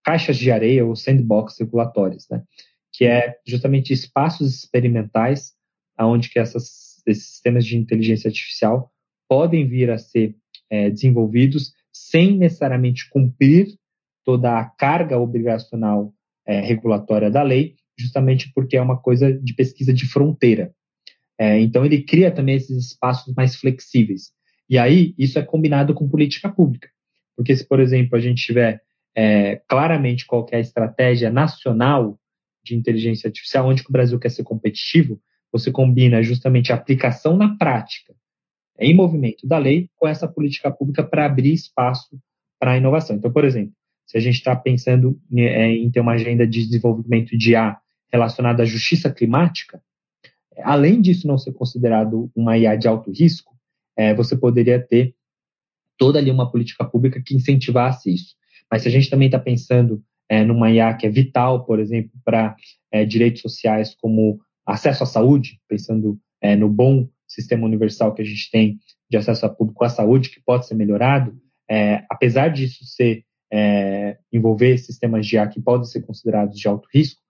[0.04, 2.42] caixas de areia ou sandbox regulatórias, né?
[2.92, 5.54] que é justamente espaços experimentais
[5.96, 8.92] aonde que essas, esses sistemas de inteligência artificial
[9.30, 10.36] podem vir a ser
[10.72, 13.78] é, desenvolvidos sem necessariamente cumprir
[14.26, 16.12] toda a carga obrigacional
[16.48, 20.72] é, regulatória da lei, justamente porque é uma coisa de pesquisa de fronteira.
[21.40, 24.32] É, então, ele cria também esses espaços mais flexíveis.
[24.70, 26.90] E aí, isso é combinado com política pública.
[27.36, 28.82] Porque se, por exemplo, a gente tiver
[29.16, 32.20] é, claramente qual é estratégia nacional
[32.64, 37.56] de inteligência artificial, onde o Brasil quer ser competitivo, você combina justamente a aplicação na
[37.56, 38.14] prática
[38.80, 42.20] em movimento da lei com essa política pública para abrir espaço
[42.60, 43.16] para a inovação.
[43.16, 43.74] Então, por exemplo,
[44.06, 47.78] se a gente está pensando é, em ter uma agenda de desenvolvimento de IA
[48.12, 49.82] relacionada à justiça climática,
[50.64, 53.56] além disso não ser considerado uma IA de alto risco,
[53.96, 55.16] é, você poderia ter
[55.98, 58.36] toda ali uma política pública que incentivasse isso.
[58.72, 62.12] Mas se a gente também está pensando é, numa IA que é vital, por exemplo,
[62.24, 62.56] para
[62.92, 68.26] é, direitos sociais como acesso à saúde, pensando é, no bom sistema universal que a
[68.26, 71.38] gente tem de acesso a público à saúde, que pode ser melhorado,
[71.70, 76.88] é, apesar disso ser é, envolver sistemas de IA que podem ser considerados de alto
[76.94, 77.22] risco,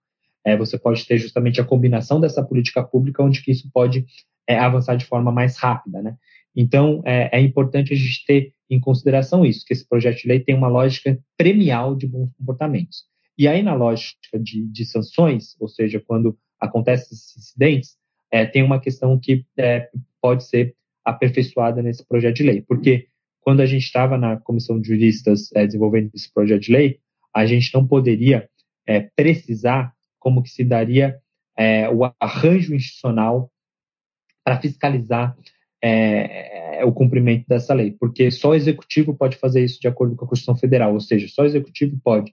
[0.44, 4.06] é, você pode ter justamente a combinação dessa política pública, onde que isso pode
[4.46, 6.16] é, avançar de forma mais rápida, né?
[6.56, 10.40] Então, é, é, importante a gente ter em consideração isso, que esse projeto de lei
[10.40, 13.04] tem uma lógica premial de bons comportamentos.
[13.36, 17.96] E aí, na lógica de, de sanções, ou seja, quando acontecem esses incidentes,
[18.30, 19.88] é, tem uma questão que é,
[20.20, 20.74] pode ser
[21.04, 22.62] aperfeiçoada nesse projeto de lei.
[22.62, 23.06] Porque
[23.40, 26.98] quando a gente estava na comissão de juristas é, desenvolvendo esse projeto de lei,
[27.32, 28.48] a gente não poderia
[28.86, 31.18] é, precisar como que se daria
[31.56, 33.50] é, o arranjo institucional
[34.44, 35.36] para fiscalizar
[35.82, 40.24] é, o cumprimento dessa lei, porque só o executivo pode fazer isso de acordo com
[40.24, 42.32] a Constituição Federal, ou seja, só o executivo pode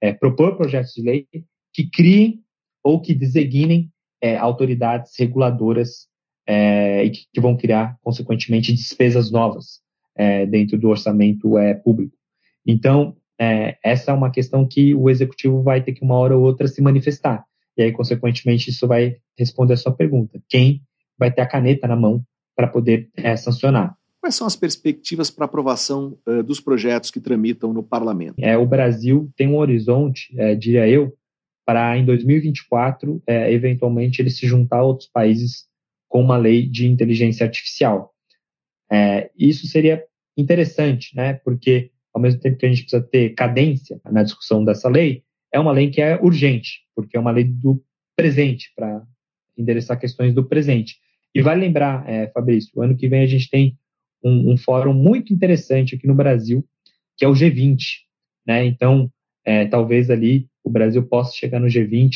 [0.00, 1.26] é, propor projetos de lei
[1.72, 2.42] que criem
[2.82, 3.90] ou que designem
[4.20, 6.08] é, autoridades reguladoras
[6.46, 9.80] é, e que, que, vão criar, consequentemente, despesas novas
[10.16, 12.16] é, dentro do orçamento é, público.
[12.66, 16.44] Então, é, essa é uma questão que o executivo vai ter que, uma hora ou
[16.44, 17.42] outra, se manifestar.
[17.76, 20.38] E aí, consequentemente, isso vai responder a sua pergunta.
[20.46, 20.82] Quem
[21.18, 22.22] vai ter a caneta na mão
[22.54, 23.96] para poder é, sancionar?
[24.20, 28.34] Quais são as perspectivas para aprovação uh, dos projetos que tramitam no parlamento?
[28.38, 31.16] É, o Brasil tem um horizonte, é, diria eu,
[31.64, 35.64] para em 2024, é, eventualmente, ele se juntar a outros países
[36.06, 38.12] com uma lei de inteligência artificial.
[38.92, 40.04] É, isso seria
[40.36, 41.34] interessante, né?
[41.34, 45.58] Porque ao mesmo tempo que a gente precisa ter cadência na discussão dessa lei, é
[45.58, 47.82] uma lei que é urgente, porque é uma lei do
[48.16, 49.02] presente para
[49.56, 50.96] endereçar questões do presente.
[51.34, 53.76] E vai lembrar, é, Fabrício, o ano que vem a gente tem
[54.22, 56.64] um, um fórum muito interessante aqui no Brasil,
[57.16, 57.78] que é o G20.
[58.46, 58.64] Né?
[58.66, 59.10] Então,
[59.44, 62.10] é, talvez ali o Brasil possa chegar no G20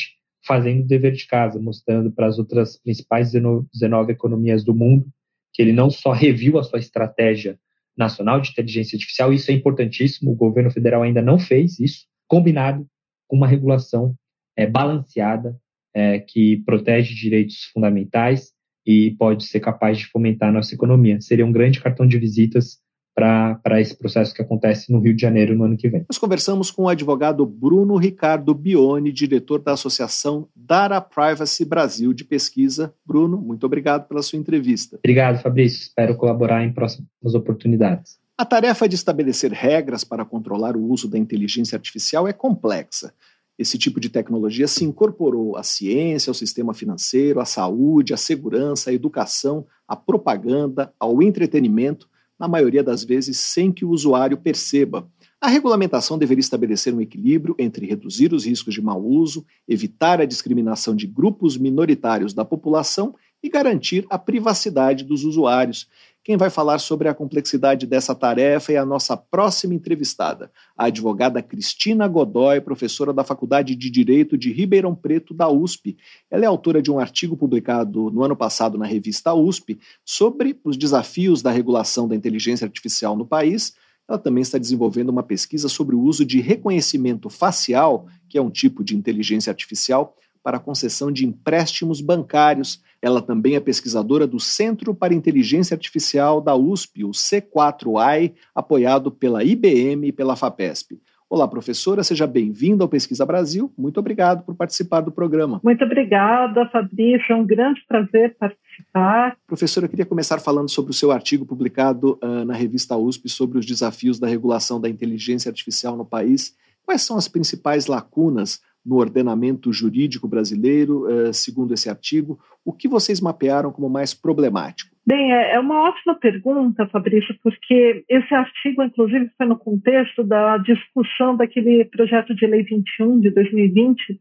[0.47, 5.07] fazendo o dever de casa, mostrando para as outras principais 19 economias do mundo
[5.55, 7.59] que ele não só reviu a sua estratégia
[7.97, 12.87] nacional de inteligência artificial, isso é importantíssimo, o governo federal ainda não fez isso, combinado
[13.29, 14.15] com uma regulação
[14.57, 15.57] é, balanceada
[15.95, 18.53] é, que protege direitos fundamentais
[18.87, 21.21] e pode ser capaz de fomentar a nossa economia.
[21.21, 22.79] Seria um grande cartão de visitas
[23.15, 26.05] para esse processo que acontece no Rio de Janeiro no ano que vem.
[26.09, 32.25] Nós conversamos com o advogado Bruno Ricardo Bione, diretor da Associação Data Privacy Brasil de
[32.25, 32.93] Pesquisa.
[33.07, 34.97] Bruno, muito obrigado pela sua entrevista.
[34.97, 35.83] Obrigado, Fabrício.
[35.83, 38.19] Espero colaborar em próximas oportunidades.
[38.37, 43.15] A tarefa de estabelecer regras para controlar o uso da inteligência artificial é complexa.
[43.57, 48.91] Esse tipo de tecnologia se incorporou à ciência, ao sistema financeiro, à saúde, à segurança,
[48.91, 55.09] à educação, à propaganda, ao entretenimento na maioria das vezes sem que o usuário perceba.
[55.41, 60.25] A regulamentação deveria estabelecer um equilíbrio entre reduzir os riscos de mau uso, evitar a
[60.25, 65.87] discriminação de grupos minoritários da população e garantir a privacidade dos usuários.
[66.25, 71.43] Quem vai falar sobre a complexidade dessa tarefa é a nossa próxima entrevistada, a advogada
[71.43, 75.99] Cristina Godoy, professora da Faculdade de Direito de Ribeirão Preto, da USP.
[76.31, 80.79] Ela é autora de um artigo publicado no ano passado na revista USP sobre os
[80.79, 83.75] desafios da regulação da inteligência artificial no país.
[84.09, 88.51] Ela também está desenvolvendo uma pesquisa sobre o uso de reconhecimento facial, que é um
[88.51, 92.83] tipo de inteligência artificial, para a concessão de empréstimos bancários.
[93.01, 99.43] Ela também é pesquisadora do Centro para Inteligência Artificial da USP, o C4AI, apoiado pela
[99.43, 101.01] IBM e pela FAPESP.
[101.31, 103.73] Olá, professora, seja bem-vinda ao Pesquisa Brasil.
[103.77, 105.61] Muito obrigado por participar do programa.
[105.65, 107.33] Muito obrigada, Fabrício.
[107.33, 109.37] É um grande prazer participar.
[109.47, 113.59] Professora, eu queria começar falando sobre o seu artigo publicado uh, na revista USP sobre
[113.59, 116.55] os desafios da regulação da inteligência artificial no país.
[116.85, 122.39] Quais são as principais lacunas no ordenamento jurídico brasileiro, eh, segundo esse artigo?
[122.65, 124.95] O que vocês mapearam como mais problemático?
[125.07, 130.57] Bem, é, é uma ótima pergunta, Fabrício, porque esse artigo, inclusive, foi no contexto da
[130.59, 134.21] discussão daquele projeto de lei 21 de 2020,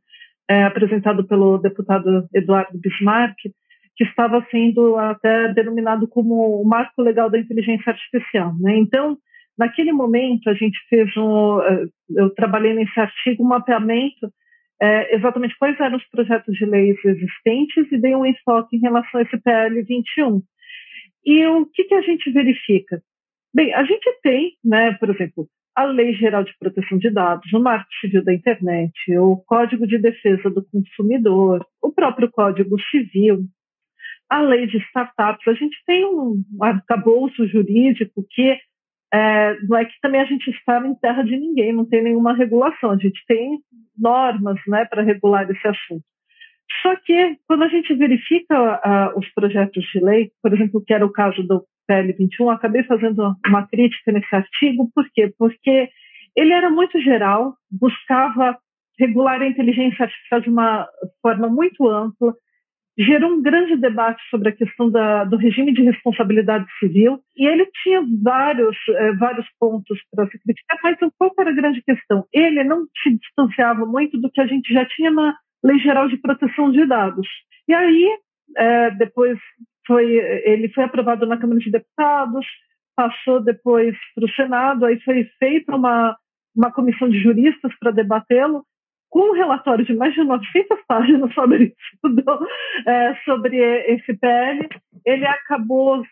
[0.49, 3.37] é, apresentado pelo deputado Eduardo Bismarck,
[3.95, 8.53] que estava sendo até denominado como o marco legal da inteligência artificial.
[8.59, 8.77] Né?
[8.77, 9.17] Então,
[9.57, 11.61] naquele momento, a gente fez um.
[11.61, 14.31] Eh, eu trabalhei nesse artigo um mapeamento
[14.81, 19.19] é, exatamente quais eram os projetos de leis existentes e dei um enfoque em relação
[19.19, 20.41] a esse PL 21.
[21.25, 23.01] E o que, que a gente verifica?
[23.53, 27.59] Bem, a gente tem, né, por exemplo, a Lei Geral de Proteção de Dados, o
[27.59, 33.45] Marco Civil da Internet, o Código de Defesa do Consumidor, o próprio Código Civil,
[34.29, 35.47] a Lei de Startups.
[35.47, 38.57] A gente tem um arcabouço jurídico que
[39.13, 42.33] é, não é que também a gente está em terra de ninguém, não tem nenhuma
[42.33, 43.59] regulação, a gente tem
[43.97, 46.03] normas né, para regular esse assunto.
[46.81, 51.05] Só que, quando a gente verifica uh, os projetos de lei, por exemplo, que era
[51.05, 55.33] o caso do PL 21, acabei fazendo uma crítica nesse artigo, por quê?
[55.37, 55.89] Porque
[56.35, 58.57] ele era muito geral, buscava
[58.99, 60.87] regular a inteligência artificial de uma
[61.21, 62.33] forma muito ampla,
[62.97, 67.65] gerou um grande debate sobre a questão da, do regime de responsabilidade civil e ele
[67.81, 72.25] tinha vários, eh, vários pontos para se criticar, mas qual era a grande questão?
[72.31, 76.17] Ele não se distanciava muito do que a gente já tinha na Lei Geral de
[76.17, 77.27] Proteção de Dados.
[77.67, 78.17] E aí,
[78.57, 79.39] eh, depois,
[79.87, 80.05] foi,
[80.45, 82.45] ele foi aprovado na Câmara de Deputados,
[82.95, 86.15] passou depois para o Senado, aí foi feita uma,
[86.55, 88.63] uma comissão de juristas para debatê-lo,
[89.13, 92.25] com um relatório de mais de 900 páginas sobre isso,
[92.87, 93.57] é, sobre
[93.93, 94.67] esse PL,
[95.05, 96.03] ele acabou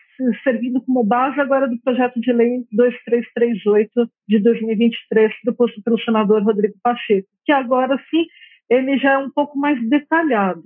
[0.44, 6.74] servindo como base agora do projeto de lei 2338 de 2023, proposto pelo senador Rodrigo
[6.80, 8.24] Pacheco, que agora sim
[8.70, 10.62] ele já é um pouco mais detalhado.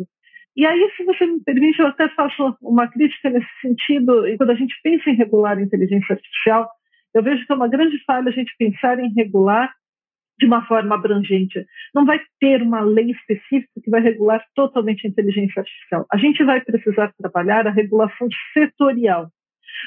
[0.55, 4.51] E aí, se você me permite, eu até faço uma crítica nesse sentido, e quando
[4.51, 6.69] a gente pensa em regular a inteligência artificial,
[7.15, 9.73] eu vejo que é uma grande falha a gente pensar em regular
[10.38, 11.64] de uma forma abrangente.
[11.94, 16.06] Não vai ter uma lei específica que vai regular totalmente a inteligência artificial.
[16.12, 19.28] A gente vai precisar trabalhar a regulação setorial.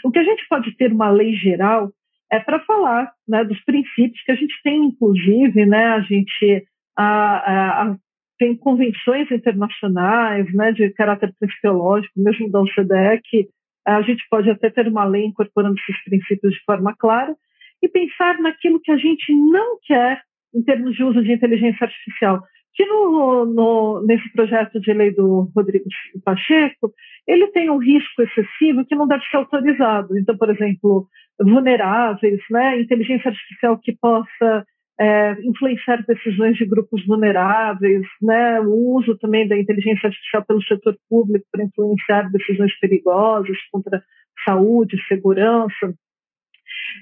[0.04, 1.92] O que a gente pode ter uma lei geral
[2.32, 6.64] é para falar né, dos princípios que a gente tem, inclusive, né, a gente
[6.96, 7.96] a, a, a,
[8.38, 13.48] tem convenções internacionais né, de caráter principiológico, mesmo da OCDE, que
[13.86, 17.36] a gente pode até ter uma lei incorporando esses princípios de forma clara
[17.82, 20.22] e pensar naquilo que a gente não quer
[20.54, 22.42] em termos de uso de inteligência artificial,
[22.74, 25.86] que no, no, nesse projeto de lei do Rodrigo
[26.24, 26.94] Pacheco,
[27.28, 30.18] ele tem um risco excessivo que não deve ser autorizado.
[30.18, 31.08] Então, por exemplo,
[31.40, 34.66] vulneráveis, né, inteligência artificial que possa
[35.00, 40.96] é, influenciar decisões de grupos vulneráveis, né, o uso também da inteligência artificial pelo setor
[41.10, 44.04] público para influenciar decisões perigosas contra
[44.46, 45.94] saúde, segurança.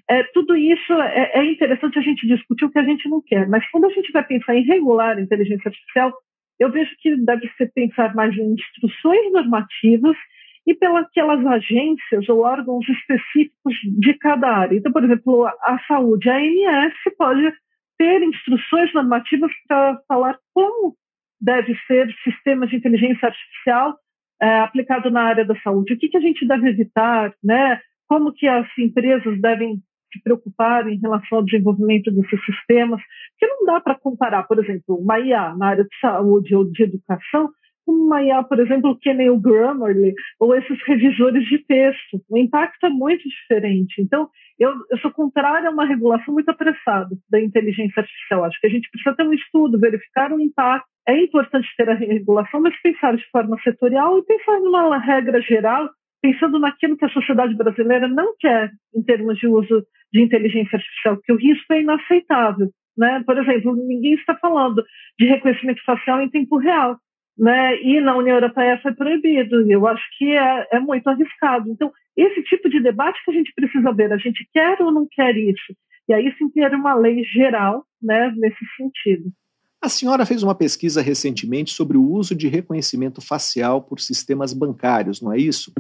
[0.10, 3.48] É, tudo isso é, é, interessante a gente discutir o que a gente não quer,
[3.48, 6.14] mas quando a gente vai pensar em regular a inteligência artificial,
[6.60, 10.18] eu vejo que deve ser pensar mais em instruções normativas
[10.66, 14.76] e pelas agências ou órgãos específicos de cada área.
[14.76, 17.54] Então, por exemplo, a saúde, a ANS pode
[17.98, 20.96] ter instruções normativas para falar como
[21.40, 23.98] deve ser sistemas de inteligência artificial
[24.42, 25.94] é, aplicado na área da saúde.
[25.94, 27.80] O que, que a gente deve evitar, né?
[28.08, 29.82] Como que as empresas devem
[30.12, 33.02] se preocupar em relação ao desenvolvimento desses sistemas,
[33.38, 36.84] que não dá para comparar, por exemplo, uma IA na área de saúde ou de
[36.84, 37.50] educação
[37.88, 42.22] com uma IA, por exemplo, que nem o Grammarly ou esses revisores de texto.
[42.30, 44.02] O impacto é muito diferente.
[44.02, 44.30] Então,
[44.60, 48.44] eu, eu sou contrária a uma regulação muito apressada da inteligência artificial.
[48.44, 50.86] Acho que a gente precisa ter um estudo, verificar o impacto.
[51.08, 55.90] É importante ter a regulação, mas pensar de forma setorial e pensar numa regra geral
[56.22, 61.18] pensando naquilo que a sociedade brasileira não quer em termos de uso de inteligência artificial,
[61.24, 62.70] que o risco é inaceitável.
[62.98, 63.22] Né?
[63.26, 64.84] Por exemplo, ninguém está falando
[65.20, 66.98] de reconhecimento facial em tempo real.
[67.38, 67.80] Né?
[67.84, 69.70] E na União Europeia foi proibido.
[69.72, 71.70] Eu acho que é, é muito arriscado.
[71.70, 75.08] Então, esse tipo de debate que a gente precisa ver, a gente quer ou não
[75.10, 75.76] quer isso?
[76.10, 79.32] E aí sim ter uma lei geral né, nesse sentido.
[79.80, 85.22] A senhora fez uma pesquisa recentemente sobre o uso de reconhecimento facial por sistemas bancários,
[85.22, 85.72] não é isso?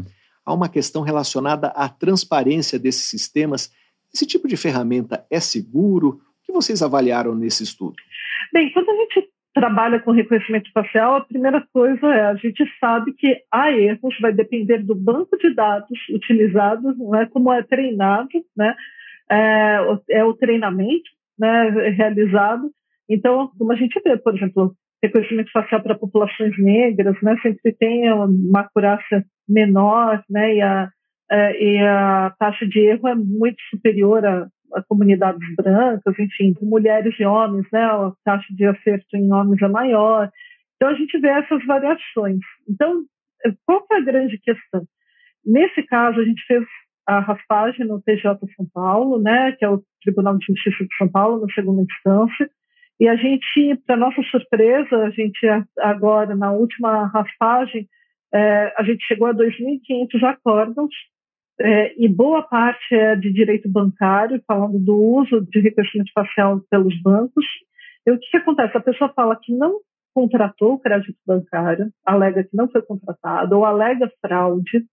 [0.48, 3.70] Há uma questão relacionada à transparência desses sistemas.
[4.14, 6.22] Esse tipo de ferramenta é seguro?
[6.42, 7.96] O que vocês avaliaram nesse estudo?
[8.54, 13.12] Bem, quando a gente trabalha com reconhecimento facial, a primeira coisa é a gente sabe
[13.12, 18.30] que há erros, vai depender do banco de dados utilizado, não é como é treinado,
[18.56, 18.74] né?
[19.30, 19.80] É,
[20.12, 22.72] é o treinamento né, realizado.
[23.10, 24.74] Então, como a gente vê, por exemplo,
[25.04, 30.90] reconhecimento facial para populações negras, né, sempre tem uma acurácia menor, né, e a,
[31.30, 37.14] é, e a taxa de erro é muito superior a, a comunidades brancas, enfim, mulheres
[37.20, 40.30] e homens, né, a taxa de acerto em homens é maior.
[40.76, 42.40] Então a gente vê essas variações.
[42.70, 43.04] Então,
[43.66, 44.84] qual é a grande questão?
[45.46, 46.64] Nesse caso, a gente fez
[47.08, 51.10] a raspagem no TJ São Paulo, né, que é o Tribunal de Justiça de São
[51.10, 52.50] Paulo, na segunda instância,
[53.00, 55.40] e a gente, para nossa surpresa, a gente
[55.80, 57.88] agora, na última raspagem,
[58.34, 60.94] é, a gente chegou a 2.500 acórdãos,
[61.60, 67.00] é, e boa parte é de direito bancário, falando do uso de reconhecimento facial pelos
[67.02, 67.46] bancos.
[68.06, 68.78] E o que, que acontece?
[68.78, 69.80] A pessoa fala que não
[70.14, 74.86] contratou o crédito bancário, alega que não foi contratado, ou alega fraude,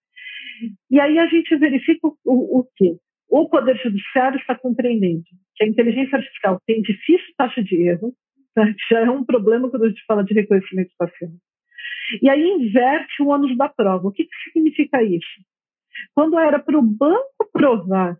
[0.90, 2.96] e aí a gente verifica o, o quê?
[3.28, 5.24] O Poder Judiciário está compreendendo
[5.56, 8.12] que a inteligência artificial tem difícil taxa de erro,
[8.54, 8.64] tá?
[8.90, 11.30] já é um problema quando a gente fala de reconhecimento facial.
[12.22, 14.08] E aí inverte o ônus da prova.
[14.08, 15.40] O que, que significa isso?
[16.14, 18.16] Quando era para o banco provar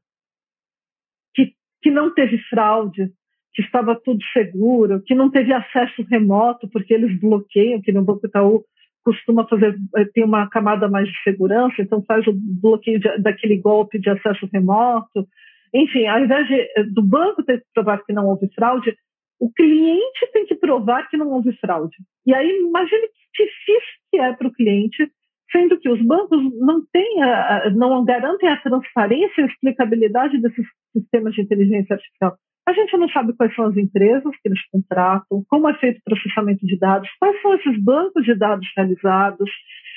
[1.35, 3.13] que, que não teve fraude,
[3.53, 8.27] que estava tudo seguro, que não teve acesso remoto, porque eles bloqueiam, que no Banco
[8.27, 8.65] Itaú
[9.05, 13.59] costuma fazer, eh, tem uma camada mais de segurança, então faz o bloqueio de, daquele
[13.59, 15.27] golpe de acesso remoto.
[15.73, 18.97] Enfim, ao invés de, eh, do banco ter que provar que não houve fraude,
[19.39, 21.97] o cliente tem que provar que não houve fraude.
[22.27, 25.11] E aí, imagine que difícil que é para o cliente,
[25.53, 30.67] sendo que os bancos não, têm a, não garantem a transparência e a explicabilidade desses
[30.93, 32.37] sistemas de inteligência artificial.
[32.67, 36.05] A gente não sabe quais são as empresas que eles contratam, como é feito o
[36.05, 39.51] processamento de dados, quais são esses bancos de dados realizados.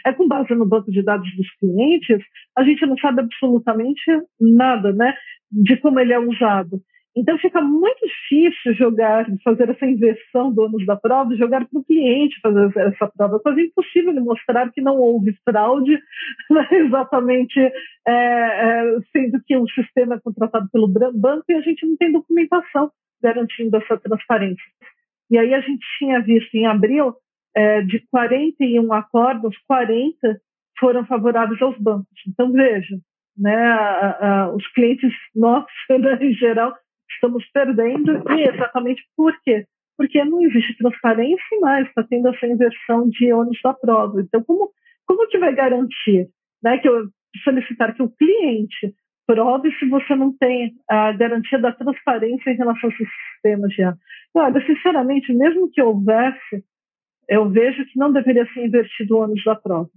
[0.05, 2.23] É com base no banco de dados dos clientes,
[2.57, 4.03] a gente não sabe absolutamente
[4.39, 5.13] nada, né,
[5.51, 6.81] de como ele é usado.
[7.17, 11.83] Então fica muito difícil jogar, fazer essa inversão do ônus da prova, jogar para o
[11.83, 13.37] cliente fazer essa prova.
[13.37, 15.93] É quase impossível ele mostrar que não houve fraude,
[16.51, 17.71] né, exatamente é,
[18.07, 22.91] é, sendo que o sistema é contratado pelo banco e a gente não tem documentação
[23.19, 24.63] garantindo essa transparência.
[25.31, 27.15] E aí a gente tinha visto em abril,
[27.55, 30.39] é, de 41 acordos, 40
[30.79, 32.21] foram favoráveis aos bancos.
[32.27, 32.95] Então veja,
[33.35, 36.75] né, a, a, os clientes nossos, né, em geral,
[37.11, 39.65] estamos perdendo, e exatamente por quê?
[39.97, 44.21] Porque não existe transparência mais, está tendo essa inversão de ônus da prova.
[44.21, 44.71] Então, como,
[45.05, 46.29] como que vai garantir
[46.63, 47.07] né, que eu
[47.43, 48.93] solicitar que o cliente
[49.25, 53.97] prove se você não tem a garantia da transparência em relação aos sistemas de ar?
[54.33, 56.63] Olha, sinceramente, mesmo que houvesse
[57.27, 59.89] eu vejo que não deveria ser invertido o ônus da prova.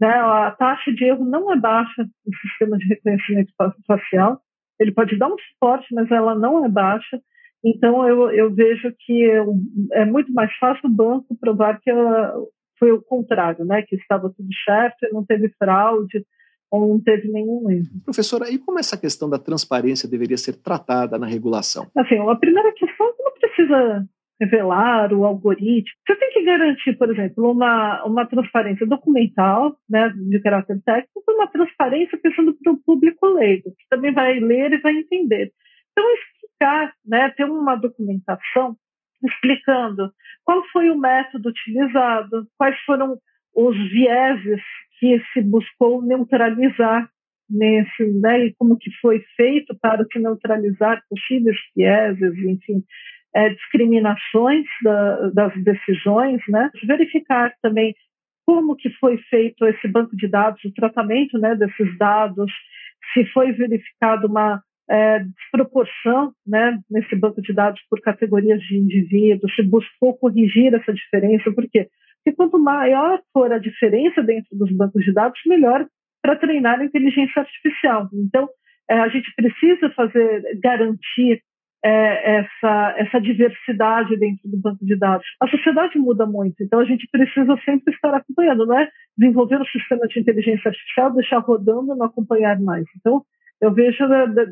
[0.00, 0.08] Né?
[0.08, 3.52] A taxa de erro não é baixa no sistema de reconhecimento
[3.86, 4.40] facial.
[4.78, 7.20] Ele pode dar um suporte, mas ela não é baixa.
[7.64, 9.24] Então, eu, eu vejo que
[9.92, 11.90] é muito mais fácil o banco provar que
[12.78, 13.82] foi o contrário, né?
[13.82, 16.24] que estava tudo certo e não teve fraude
[16.70, 17.86] ou não teve nenhum erro.
[18.04, 21.86] Professora, e como essa questão da transparência deveria ser tratada na regulação?
[21.96, 24.06] Assim, a primeira questão é que não precisa
[24.40, 25.96] revelar o algoritmo.
[26.06, 31.46] Você tem que garantir, por exemplo, uma, uma transparência documental, né, de caráter técnico, uma
[31.48, 35.52] transparência pensando para o público leigo, que também vai ler e vai entender.
[35.92, 38.76] Então, explicar, né, ter uma documentação
[39.24, 40.12] explicando
[40.44, 43.18] qual foi o método utilizado, quais foram
[43.54, 44.60] os vieses
[45.00, 47.08] que se buscou neutralizar
[47.48, 52.82] nesse, né, e como que foi feito para se neutralizar possíveis vieses, enfim,
[53.36, 56.70] é, discriminações da, das decisões, né?
[56.86, 57.94] Verificar também
[58.46, 62.50] como que foi feito esse banco de dados, o tratamento né, desses dados,
[63.12, 69.54] se foi verificado uma é, desproporção né, nesse banco de dados por categorias de indivíduos,
[69.54, 71.88] se buscou corrigir essa diferença, por quê?
[72.24, 75.86] Porque quanto maior for a diferença dentro dos bancos de dados, melhor
[76.22, 78.08] para treinar a inteligência artificial.
[78.14, 78.48] Então,
[78.88, 81.42] é, a gente precisa fazer, garantir
[81.86, 85.24] é, essa, essa diversidade dentro do banco de dados.
[85.40, 89.66] A sociedade muda muito, então a gente precisa sempre estar acompanhando, não é desenvolver o
[89.66, 92.84] sistema de inteligência artificial, deixar rodando não acompanhar mais.
[92.98, 93.22] Então,
[93.60, 94.04] eu vejo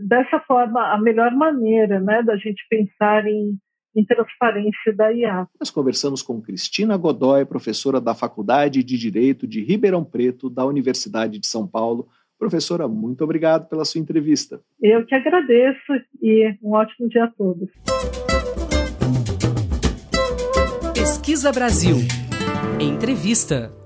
[0.07, 3.59] dessa forma a melhor maneira né, da gente pensar em,
[3.97, 5.49] em transparência da IA.
[5.59, 11.41] Nós conversamos com Cristina Godoy, professora da Faculdade de Direito de Ribeirão Preto, da Universidade
[11.41, 12.07] de São Paulo,
[12.51, 14.61] Professora, muito obrigado pela sua entrevista.
[14.83, 15.93] Eu que agradeço
[16.23, 17.69] e um ótimo dia a todos.
[20.95, 21.97] Pesquisa Brasil.
[22.81, 23.84] Entrevista.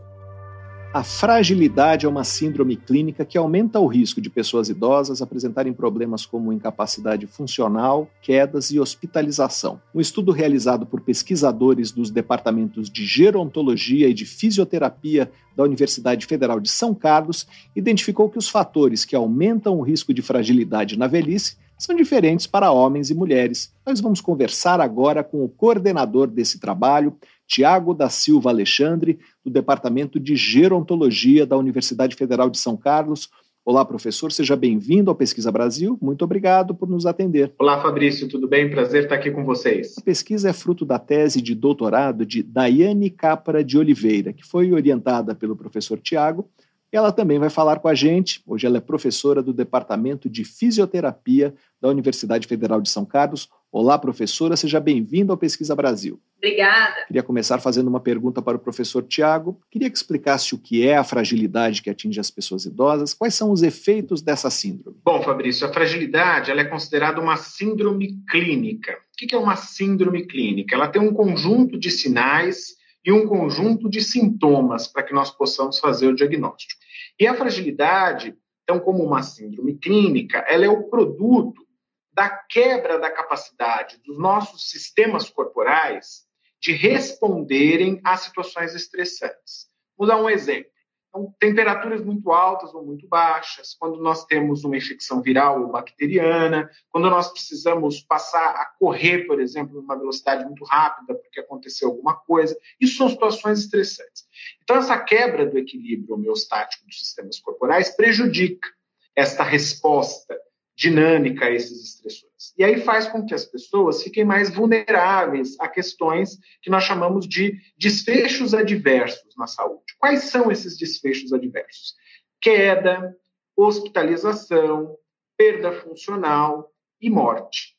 [0.93, 6.25] A fragilidade é uma síndrome clínica que aumenta o risco de pessoas idosas apresentarem problemas
[6.25, 9.79] como incapacidade funcional, quedas e hospitalização.
[9.95, 16.59] Um estudo realizado por pesquisadores dos departamentos de gerontologia e de fisioterapia da Universidade Federal
[16.59, 21.59] de São Carlos identificou que os fatores que aumentam o risco de fragilidade na velhice
[21.77, 23.73] são diferentes para homens e mulheres.
[23.87, 27.15] Nós vamos conversar agora com o coordenador desse trabalho,
[27.49, 33.31] Tiago da Silva Alexandre, do Departamento de Gerontologia da Universidade Federal de São Carlos.
[33.65, 35.99] Olá, professor, seja bem-vindo ao Pesquisa Brasil.
[36.01, 37.53] Muito obrigado por nos atender.
[37.59, 38.71] Olá, Fabrício, tudo bem?
[38.71, 39.97] Prazer estar aqui com vocês.
[39.99, 44.71] A pesquisa é fruto da tese de doutorado de Daiane Capra de Oliveira, que foi
[44.73, 46.49] orientada pelo professor Tiago.
[46.91, 48.43] Ela também vai falar com a gente.
[48.47, 53.49] Hoje ela é professora do Departamento de Fisioterapia da Universidade Federal de São Carlos.
[53.71, 56.19] Olá, professora, seja bem-vinda ao Pesquisa Brasil.
[56.39, 57.05] Obrigada.
[57.07, 59.61] Queria começar fazendo uma pergunta para o professor Tiago.
[59.71, 63.51] Queria que explicasse o que é a fragilidade que atinge as pessoas idosas, quais são
[63.51, 64.97] os efeitos dessa síndrome.
[65.05, 68.93] Bom, Fabrício, a fragilidade ela é considerada uma síndrome clínica.
[68.93, 70.75] O que é uma síndrome clínica?
[70.75, 75.79] Ela tem um conjunto de sinais e um conjunto de sintomas para que nós possamos
[75.79, 76.81] fazer o diagnóstico.
[77.19, 81.67] E a fragilidade, então, como uma síndrome clínica, ela é o produto
[82.13, 86.27] da quebra da capacidade dos nossos sistemas corporais
[86.61, 89.69] de responderem a situações estressantes.
[89.97, 90.71] Vou dar um exemplo.
[91.19, 96.71] Então, temperaturas muito altas ou muito baixas, quando nós temos uma infecção viral ou bacteriana,
[96.91, 102.15] quando nós precisamos passar a correr, por exemplo, numa velocidade muito rápida porque aconteceu alguma
[102.15, 104.27] coisa, isso são situações estressantes.
[104.63, 108.69] Então, essa quebra do equilíbrio homeostático dos sistemas corporais prejudica
[109.17, 110.37] esta resposta
[110.79, 112.55] dinâmica a esses estressores.
[112.57, 117.27] E aí faz com que as pessoas fiquem mais vulneráveis a questões que nós chamamos
[117.27, 119.83] de desfechos adversos na saúde.
[119.99, 121.97] Quais são esses desfechos adversos?
[122.41, 123.13] Queda,
[123.57, 124.97] hospitalização,
[125.37, 127.77] perda funcional e morte.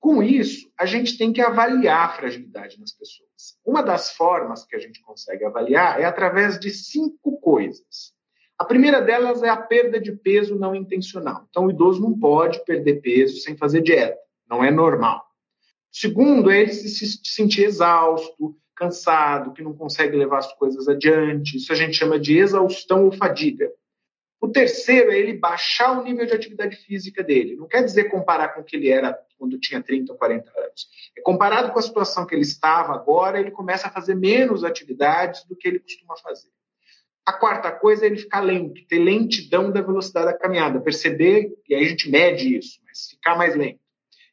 [0.00, 3.56] Com isso, a gente tem que avaliar a fragilidade nas pessoas.
[3.64, 8.15] Uma das formas que a gente consegue avaliar é através de cinco coisas.
[8.58, 11.46] A primeira delas é a perda de peso não intencional.
[11.50, 15.24] Então, o idoso não pode perder peso sem fazer dieta, não é normal.
[15.92, 21.56] Segundo, é ele se sentir exausto, cansado, que não consegue levar as coisas adiante.
[21.56, 23.70] Isso a gente chama de exaustão ou fadiga.
[24.40, 27.56] O terceiro é ele baixar o nível de atividade física dele.
[27.56, 30.88] Não quer dizer comparar com o que ele era quando tinha 30 ou 40 anos.
[31.16, 35.44] É comparado com a situação que ele estava agora, ele começa a fazer menos atividades
[35.44, 36.48] do que ele costuma fazer.
[37.26, 41.74] A quarta coisa é ele ficar lento, ter lentidão da velocidade da caminhada, perceber, e
[41.74, 43.80] aí a gente mede isso, mas ficar mais lento.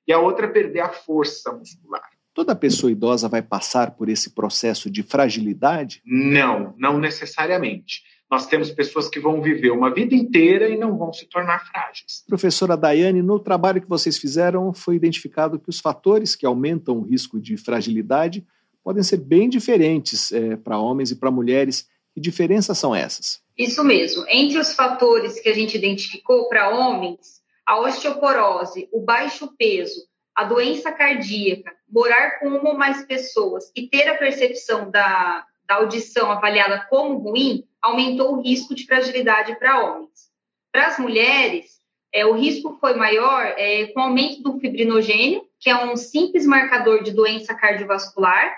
[0.07, 2.07] E a outra é perder a força muscular.
[2.33, 6.01] Toda pessoa idosa vai passar por esse processo de fragilidade?
[6.05, 8.01] Não, não necessariamente.
[8.29, 12.23] Nós temos pessoas que vão viver uma vida inteira e não vão se tornar frágeis.
[12.27, 17.03] Professora Daiane, no trabalho que vocês fizeram, foi identificado que os fatores que aumentam o
[17.03, 18.43] risco de fragilidade
[18.83, 21.87] podem ser bem diferentes é, para homens e para mulheres.
[22.13, 23.41] Que diferenças são essas?
[23.57, 24.25] Isso mesmo.
[24.27, 30.01] Entre os fatores que a gente identificou para homens, a osteoporose, o baixo peso,
[30.35, 35.75] a doença cardíaca, morar com uma ou mais pessoas e ter a percepção da, da
[35.75, 40.31] audição avaliada como ruim, aumentou o risco de fragilidade para homens.
[40.71, 41.79] Para as mulheres,
[42.11, 46.45] é, o risco foi maior é, com o aumento do fibrinogênio, que é um simples
[46.45, 48.53] marcador de doença cardiovascular,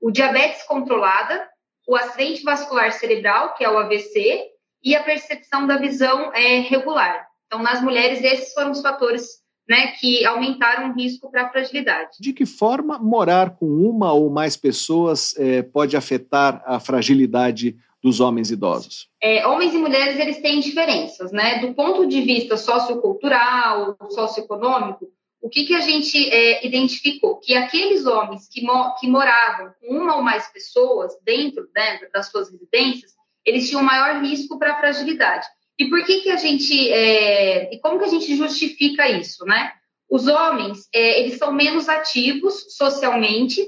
[0.00, 1.48] o diabetes controlada,
[1.86, 4.50] o acidente vascular cerebral, que é o AVC,
[4.82, 7.26] e a percepção da visão é, regular.
[7.46, 12.18] Então, nas mulheres, esses foram os fatores né, que aumentaram o risco para a fragilidade.
[12.20, 18.20] De que forma morar com uma ou mais pessoas é, pode afetar a fragilidade dos
[18.20, 19.08] homens idosos?
[19.20, 21.58] É, homens e mulheres eles têm diferenças, né?
[21.58, 25.08] Do ponto de vista sociocultural, socioeconômico,
[25.46, 27.38] o que, que a gente é, identificou?
[27.38, 32.28] Que aqueles homens que, mo que moravam com uma ou mais pessoas dentro, dentro das
[32.32, 33.12] suas residências,
[33.44, 35.46] eles tinham maior risco para fragilidade.
[35.78, 36.90] E por que, que a gente.
[36.90, 39.72] É, e como que a gente justifica isso, né?
[40.10, 43.64] Os homens, é, eles são menos ativos socialmente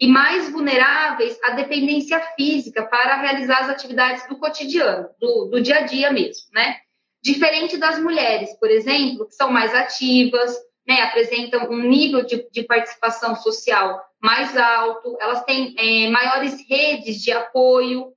[0.00, 5.76] e mais vulneráveis à dependência física para realizar as atividades do cotidiano, do, do dia
[5.76, 6.78] a dia mesmo, né?
[7.22, 12.62] Diferente das mulheres, por exemplo, que são mais ativas, né, apresentam um nível de, de,
[12.62, 18.14] participação social mais alto, elas têm é, maiores redes de apoio,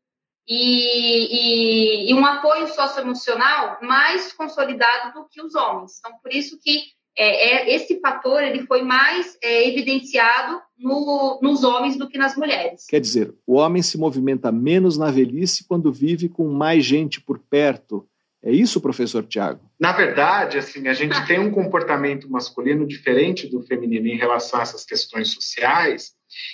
[0.48, 6.00] e, e, e um apoio socioemocional mais consolidado do que os homens.
[6.00, 6.84] Então, por isso que
[7.18, 12.38] é, é, esse fator ele foi mais é, evidenciado no, nos homens do que nas
[12.38, 12.86] mulheres.
[12.88, 17.40] Quer dizer, o homem se movimenta menos na velhice quando vive com mais gente por
[17.40, 18.08] perto.
[18.48, 19.60] É isso, professor Tiago?
[19.78, 24.64] Na verdade, assim, a gente tem um comportamento masculino diferente do feminino em relação a
[24.64, 26.14] essas questões sociais,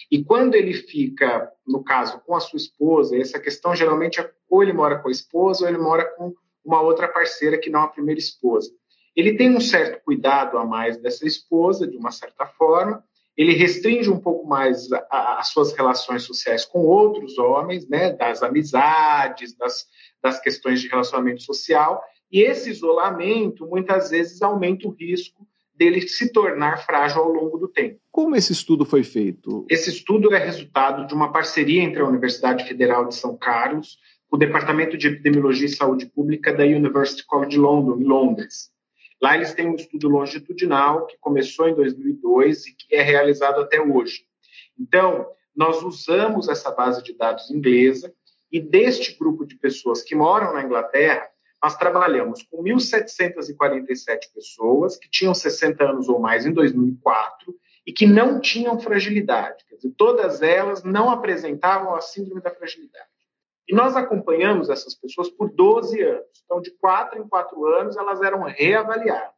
[0.09, 4.63] e quando ele fica, no caso, com a sua esposa, essa questão geralmente é ou
[4.63, 6.33] ele mora com a esposa ou ele mora com
[6.65, 8.71] uma outra parceira que não a primeira esposa.
[9.15, 13.03] Ele tem um certo cuidado a mais dessa esposa, de uma certa forma,
[13.35, 19.55] ele restringe um pouco mais as suas relações sociais com outros homens, né, das amizades,
[19.57, 19.85] das,
[20.21, 26.31] das questões de relacionamento social, e esse isolamento muitas vezes aumenta o risco dele se
[26.31, 27.99] tornar frágil ao longo do tempo.
[28.11, 29.65] Como esse estudo foi feito?
[29.69, 33.97] Esse estudo é resultado de uma parceria entre a Universidade Federal de São Carlos,
[34.31, 38.72] o Departamento de Epidemiologia e Saúde Pública da University College London, em Londres.
[39.21, 43.81] Lá eles têm um estudo longitudinal que começou em 2002 e que é realizado até
[43.81, 44.25] hoje.
[44.77, 48.13] Então, nós usamos essa base de dados inglesa
[48.51, 51.27] e deste grupo de pessoas que moram na Inglaterra,
[51.61, 57.55] nós trabalhamos com 1.747 pessoas que tinham 60 anos ou mais em 2004
[57.85, 59.63] e que não tinham fragilidade.
[59.67, 63.12] Quer dizer, todas elas não apresentavam a síndrome da fragilidade.
[63.67, 66.43] E nós acompanhamos essas pessoas por 12 anos.
[66.43, 69.33] Então, de 4 em 4 anos, elas eram reavaliadas.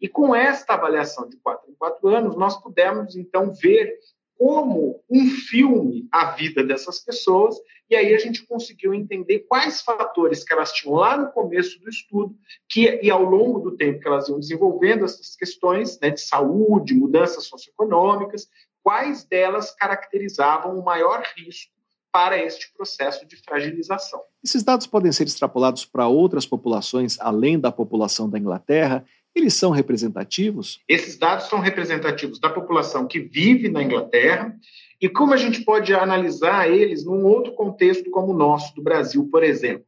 [0.00, 3.98] E com esta avaliação de 4 em 4 anos, nós pudemos, então, ver
[4.36, 7.56] como um filme a vida dessas pessoas,
[7.88, 11.88] e aí a gente conseguiu entender quais fatores que elas tinham lá no começo do
[11.88, 12.34] estudo,
[12.68, 16.94] que e ao longo do tempo que elas iam desenvolvendo essas questões né, de saúde,
[16.94, 18.48] mudanças socioeconômicas,
[18.82, 21.73] quais delas caracterizavam o maior risco
[22.14, 24.22] para este processo de fragilização.
[24.44, 29.04] Esses dados podem ser extrapolados para outras populações além da população da Inglaterra
[29.34, 30.80] eles são representativos?
[30.88, 34.56] Esses dados são representativos da população que vive na Inglaterra
[35.00, 39.28] e como a gente pode analisar eles num outro contexto como o nosso, do Brasil,
[39.28, 39.86] por exemplo.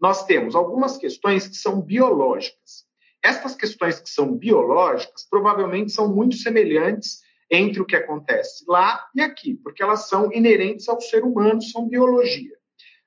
[0.00, 2.86] Nós temos algumas questões que são biológicas.
[3.20, 9.20] Estas questões que são biológicas provavelmente são muito semelhantes entre o que acontece lá e
[9.20, 12.56] aqui, porque elas são inerentes ao ser humano, são biologia.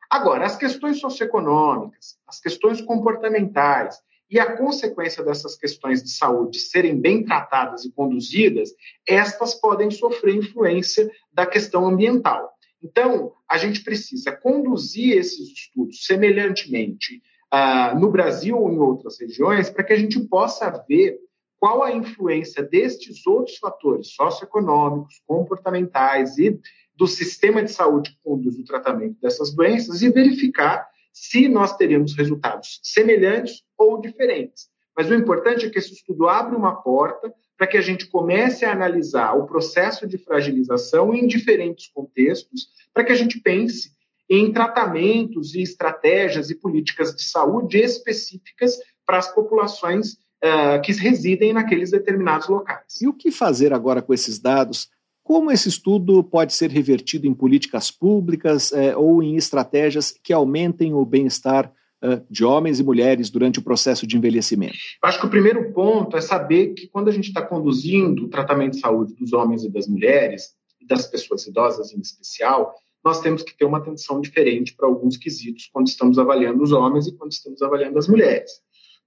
[0.09, 6.99] Agora, as questões socioeconômicas, as questões comportamentais, e a consequência dessas questões de saúde serem
[6.99, 8.69] bem tratadas e conduzidas,
[9.07, 12.53] estas podem sofrer influência da questão ambiental.
[12.81, 17.21] Então, a gente precisa conduzir esses estudos semelhantemente
[17.51, 21.17] uh, no Brasil ou em outras regiões, para que a gente possa ver
[21.59, 26.59] qual a influência destes outros fatores socioeconômicos, comportamentais e
[26.95, 32.79] do sistema de saúde conduz o tratamento dessas doenças e verificar se nós teríamos resultados
[32.83, 34.69] semelhantes ou diferentes.
[34.95, 38.63] Mas o importante é que esse estudo abre uma porta para que a gente comece
[38.63, 43.91] a analisar o processo de fragilização em diferentes contextos, para que a gente pense
[44.29, 51.53] em tratamentos e estratégias e políticas de saúde específicas para as populações uh, que residem
[51.53, 53.01] naqueles determinados locais.
[53.01, 54.89] E o que fazer agora com esses dados?
[55.23, 60.91] Como esse estudo pode ser revertido em políticas públicas eh, ou em estratégias que aumentem
[60.95, 61.71] o bem-estar
[62.03, 64.73] uh, de homens e mulheres durante o processo de envelhecimento?
[65.03, 68.27] Eu acho que o primeiro ponto é saber que quando a gente está conduzindo o
[68.27, 72.73] tratamento de saúde dos homens e das mulheres, e das pessoas idosas em especial,
[73.03, 77.07] nós temos que ter uma atenção diferente para alguns quesitos quando estamos avaliando os homens
[77.07, 78.51] e quando estamos avaliando as mulheres.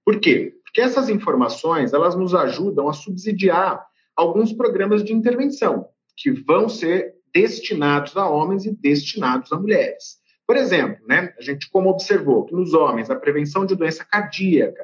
[0.05, 0.53] Por quê?
[0.73, 7.13] Porque essas informações elas nos ajudam a subsidiar alguns programas de intervenção que vão ser
[7.31, 10.17] destinados a homens e destinados a mulheres.
[10.47, 14.83] Por exemplo, né, a gente como observou que nos homens a prevenção de doença cardíaca,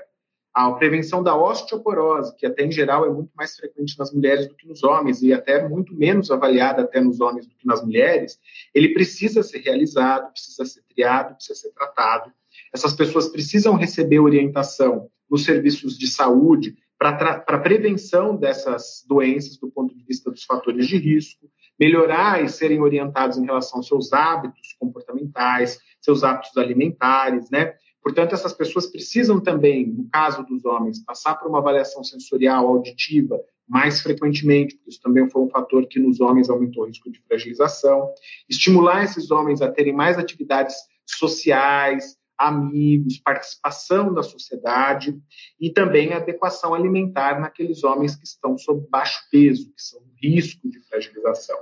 [0.53, 4.55] a prevenção da osteoporose, que até em geral é muito mais frequente nas mulheres do
[4.55, 8.39] que nos homens e até muito menos avaliada até nos homens do que nas mulheres,
[8.75, 12.31] ele precisa ser realizado, precisa ser triado, precisa ser tratado.
[12.73, 19.95] Essas pessoas precisam receber orientação nos serviços de saúde para prevenção dessas doenças do ponto
[19.95, 21.49] de vista dos fatores de risco,
[21.79, 27.73] melhorar e serem orientados em relação aos seus hábitos comportamentais, seus hábitos alimentares, né?
[28.03, 33.39] Portanto, essas pessoas precisam também, no caso dos homens, passar por uma avaliação sensorial, auditiva,
[33.67, 37.21] mais frequentemente, porque isso também foi um fator que nos homens aumentou o risco de
[37.21, 38.09] fragilização.
[38.49, 45.19] Estimular esses homens a terem mais atividades sociais, amigos, participação da sociedade
[45.59, 50.79] e também adequação alimentar naqueles homens que estão sob baixo peso, que são risco de
[50.87, 51.57] fragilização.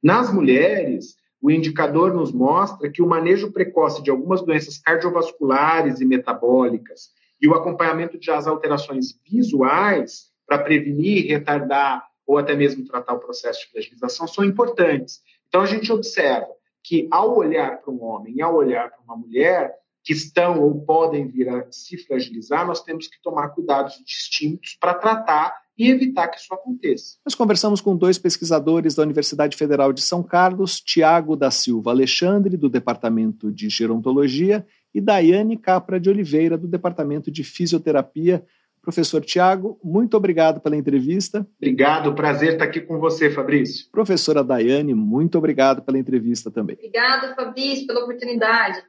[0.00, 6.04] Nas mulheres, o indicador nos mostra que o manejo precoce de algumas doenças cardiovasculares e
[6.04, 7.10] metabólicas
[7.40, 13.18] e o acompanhamento de as alterações visuais para prevenir, retardar ou até mesmo tratar o
[13.18, 15.20] processo de fragilização são importantes.
[15.48, 16.48] Então a gente observa
[16.82, 20.80] que ao olhar para um homem e ao olhar para uma mulher que estão ou
[20.80, 26.28] podem vir a se fragilizar, nós temos que tomar cuidados distintos para tratar e evitar
[26.28, 27.16] que isso aconteça.
[27.24, 32.56] Nós conversamos com dois pesquisadores da Universidade Federal de São Carlos, Tiago da Silva Alexandre,
[32.56, 38.44] do Departamento de Gerontologia, e Daiane Capra de Oliveira, do Departamento de Fisioterapia.
[38.82, 41.46] Professor Tiago, muito obrigado pela entrevista.
[41.58, 43.86] Obrigado, prazer estar aqui com você, Fabrício.
[43.92, 46.76] Professora Daiane, muito obrigado pela entrevista também.
[46.76, 48.82] Obrigada, Fabrício, pela oportunidade.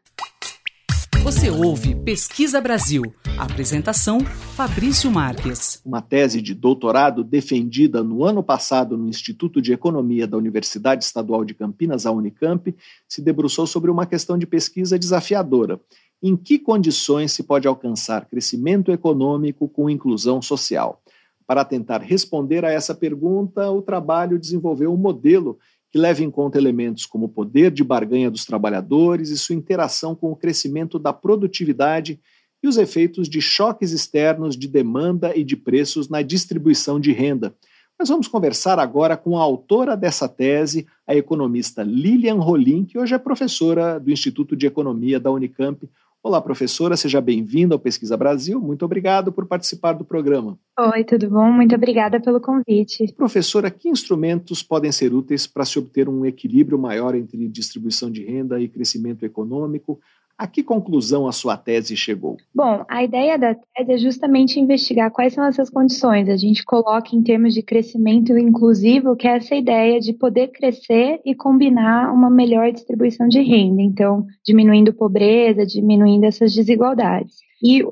[1.23, 3.03] Você ouve Pesquisa Brasil.
[3.37, 5.79] Apresentação: Fabrício Marques.
[5.85, 11.45] Uma tese de doutorado defendida no ano passado no Instituto de Economia da Universidade Estadual
[11.45, 12.75] de Campinas, a Unicamp,
[13.07, 15.79] se debruçou sobre uma questão de pesquisa desafiadora.
[16.23, 21.03] Em que condições se pode alcançar crescimento econômico com inclusão social?
[21.45, 25.59] Para tentar responder a essa pergunta, o trabalho desenvolveu um modelo
[25.91, 30.15] que leva em conta elementos como o poder de barganha dos trabalhadores e sua interação
[30.15, 32.19] com o crescimento da produtividade
[32.63, 37.53] e os efeitos de choques externos de demanda e de preços na distribuição de renda.
[37.99, 43.13] Nós vamos conversar agora com a autora dessa tese, a economista Lilian Rolim, que hoje
[43.13, 45.87] é professora do Instituto de Economia da Unicamp.
[46.23, 48.61] Olá, professora, seja bem-vinda ao Pesquisa Brasil.
[48.61, 50.55] Muito obrigado por participar do programa.
[50.79, 51.51] Oi, tudo bom?
[51.51, 53.11] Muito obrigada pelo convite.
[53.17, 58.23] Professora, que instrumentos podem ser úteis para se obter um equilíbrio maior entre distribuição de
[58.23, 59.99] renda e crescimento econômico,
[60.41, 62.35] a que conclusão a sua tese chegou?
[62.53, 66.27] Bom, a ideia da tese é justamente investigar quais são essas condições.
[66.27, 71.21] A gente coloca em termos de crescimento inclusivo, que é essa ideia de poder crescer
[71.23, 73.83] e combinar uma melhor distribuição de renda.
[73.83, 77.35] Então, diminuindo pobreza, diminuindo essas desigualdades.
[77.63, 77.83] E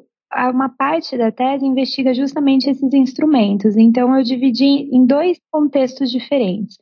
[0.52, 3.78] uma parte da tese investiga justamente esses instrumentos.
[3.78, 6.80] Então, eu dividi em dois contextos diferentes.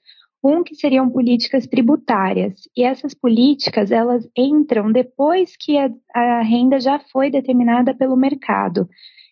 [0.48, 6.80] Um que seriam políticas tributárias, e essas políticas elas entram depois que a, a renda
[6.80, 8.88] já foi determinada pelo mercado.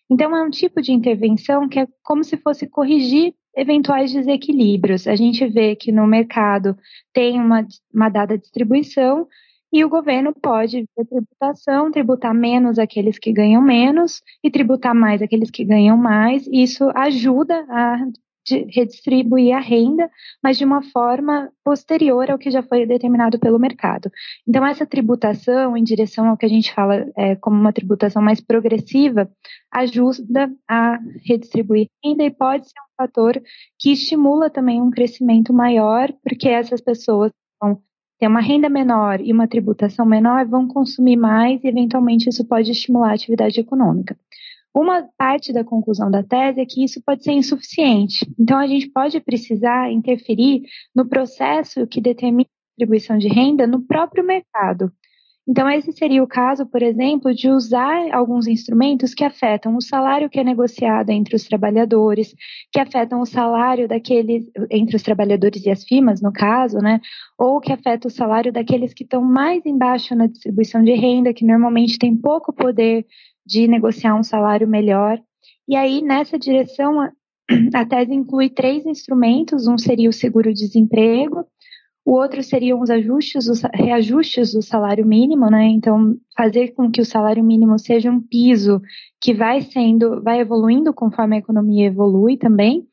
[0.09, 5.07] Então é um tipo de intervenção que é como se fosse corrigir eventuais desequilíbrios.
[5.07, 6.77] A gente vê que no mercado
[7.13, 9.25] tem uma, uma dada distribuição
[9.71, 15.21] e o governo pode, via tributação, tributar menos aqueles que ganham menos e tributar mais
[15.21, 16.45] aqueles que ganham mais.
[16.51, 18.05] Isso ajuda a
[18.45, 20.09] de redistribuir a renda,
[20.41, 24.11] mas de uma forma posterior ao que já foi determinado pelo mercado.
[24.47, 28.39] Então, essa tributação, em direção ao que a gente fala é, como uma tributação mais
[28.39, 29.29] progressiva,
[29.71, 33.41] ajuda a redistribuir renda e pode ser um fator
[33.79, 37.81] que estimula também um crescimento maior, porque essas pessoas vão
[38.19, 42.71] ter uma renda menor e uma tributação menor, vão consumir mais e, eventualmente, isso pode
[42.71, 44.15] estimular a atividade econômica.
[44.75, 48.29] Uma parte da conclusão da tese é que isso pode ser insuficiente.
[48.37, 50.63] Então, a gente pode precisar interferir
[50.93, 54.91] no processo que determina a distribuição de renda no próprio mercado.
[55.47, 60.29] Então, esse seria o caso, por exemplo, de usar alguns instrumentos que afetam o salário
[60.29, 62.35] que é negociado entre os trabalhadores,
[62.69, 66.99] que afetam o salário daqueles, entre os trabalhadores e as firmas, no caso, né?
[67.37, 71.45] Ou que afeta o salário daqueles que estão mais embaixo na distribuição de renda, que
[71.45, 73.05] normalmente têm pouco poder
[73.45, 75.19] de negociar um salário melhor.
[75.67, 77.01] E aí, nessa direção,
[77.73, 81.45] a tese inclui três instrumentos: um seria o seguro-desemprego,
[82.05, 85.65] o outro seriam os ajustes, os reajustes do salário mínimo, né?
[85.65, 88.79] Então, fazer com que o salário mínimo seja um piso
[89.19, 92.87] que vai sendo, vai evoluindo conforme a economia evolui também.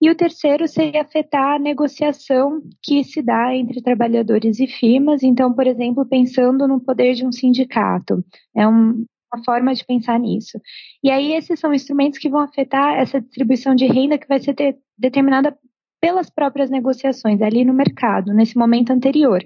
[0.00, 5.22] E o terceiro seria afetar a negociação que se dá entre trabalhadores e firmas.
[5.22, 8.24] Então, por exemplo, pensando no poder de um sindicato.
[8.56, 9.04] É um,
[9.34, 10.58] uma forma de pensar nisso.
[11.02, 14.54] E aí esses são instrumentos que vão afetar essa distribuição de renda que vai ser
[14.54, 15.56] de, determinada
[16.00, 19.42] pelas próprias negociações ali no mercado, nesse momento anterior.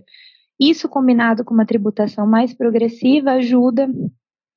[0.60, 3.88] Isso combinado com uma tributação mais progressiva ajuda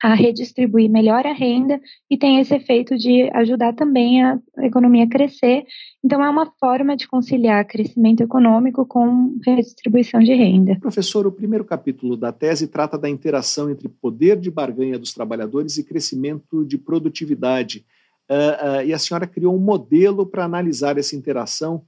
[0.01, 1.79] a redistribuir melhor a renda
[2.09, 5.63] e tem esse efeito de ajudar também a economia a crescer.
[6.03, 10.77] Então, é uma forma de conciliar crescimento econômico com redistribuição de renda.
[10.79, 15.77] Professor, o primeiro capítulo da tese trata da interação entre poder de barganha dos trabalhadores
[15.77, 17.85] e crescimento de produtividade.
[18.29, 21.83] Uh, uh, e a senhora criou um modelo para analisar essa interação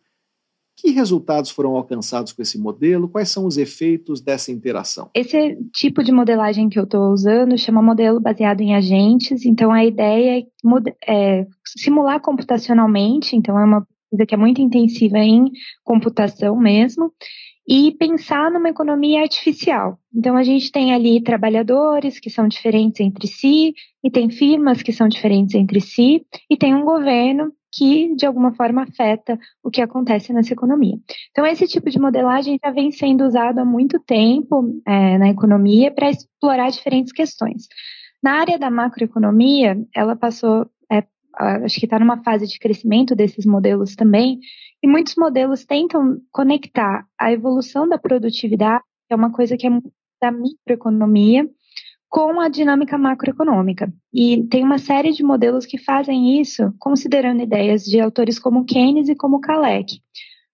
[0.76, 3.08] que resultados foram alcançados com esse modelo?
[3.08, 5.10] Quais são os efeitos dessa interação?
[5.14, 9.46] Esse tipo de modelagem que eu estou usando chama modelo baseado em agentes.
[9.46, 10.40] Então, a ideia
[11.08, 11.48] é, é
[11.78, 13.36] simular computacionalmente.
[13.36, 15.46] Então, é uma coisa que é muito intensiva em
[15.84, 17.12] computação mesmo.
[17.66, 19.98] E pensar numa economia artificial.
[20.14, 24.92] Então, a gente tem ali trabalhadores que são diferentes entre si, e tem firmas que
[24.92, 29.82] são diferentes entre si, e tem um governo que, de alguma forma, afeta o que
[29.82, 30.96] acontece nessa economia.
[31.32, 35.92] Então, esse tipo de modelagem já vem sendo usado há muito tempo é, na economia
[35.92, 37.68] para explorar diferentes questões.
[38.22, 41.04] Na área da macroeconomia, ela passou, é,
[41.66, 44.40] acho que está numa fase de crescimento desses modelos também,
[44.82, 49.72] e muitos modelos tentam conectar a evolução da produtividade, que é uma coisa que é
[50.22, 51.50] da microeconomia,
[52.14, 53.92] com a dinâmica macroeconômica.
[54.14, 59.10] E tem uma série de modelos que fazem isso, considerando ideias de autores como Keynes
[59.10, 59.98] e como Kalec.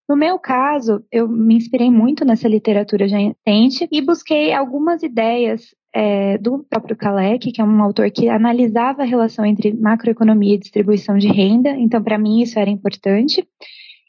[0.08, 5.76] No meu caso, eu me inspirei muito nessa literatura já recente e busquei algumas ideias
[5.94, 10.60] é, do próprio Kalec, que é um autor que analisava a relação entre macroeconomia e
[10.60, 13.46] distribuição de renda, então para mim isso era importante.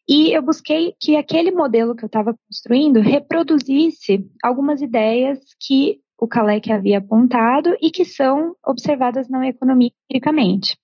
[0.09, 6.29] E eu busquei que aquele modelo que eu estava construindo reproduzisse algumas ideias que o
[6.29, 10.77] Kalec havia apontado e que são observadas na economia empiricamente.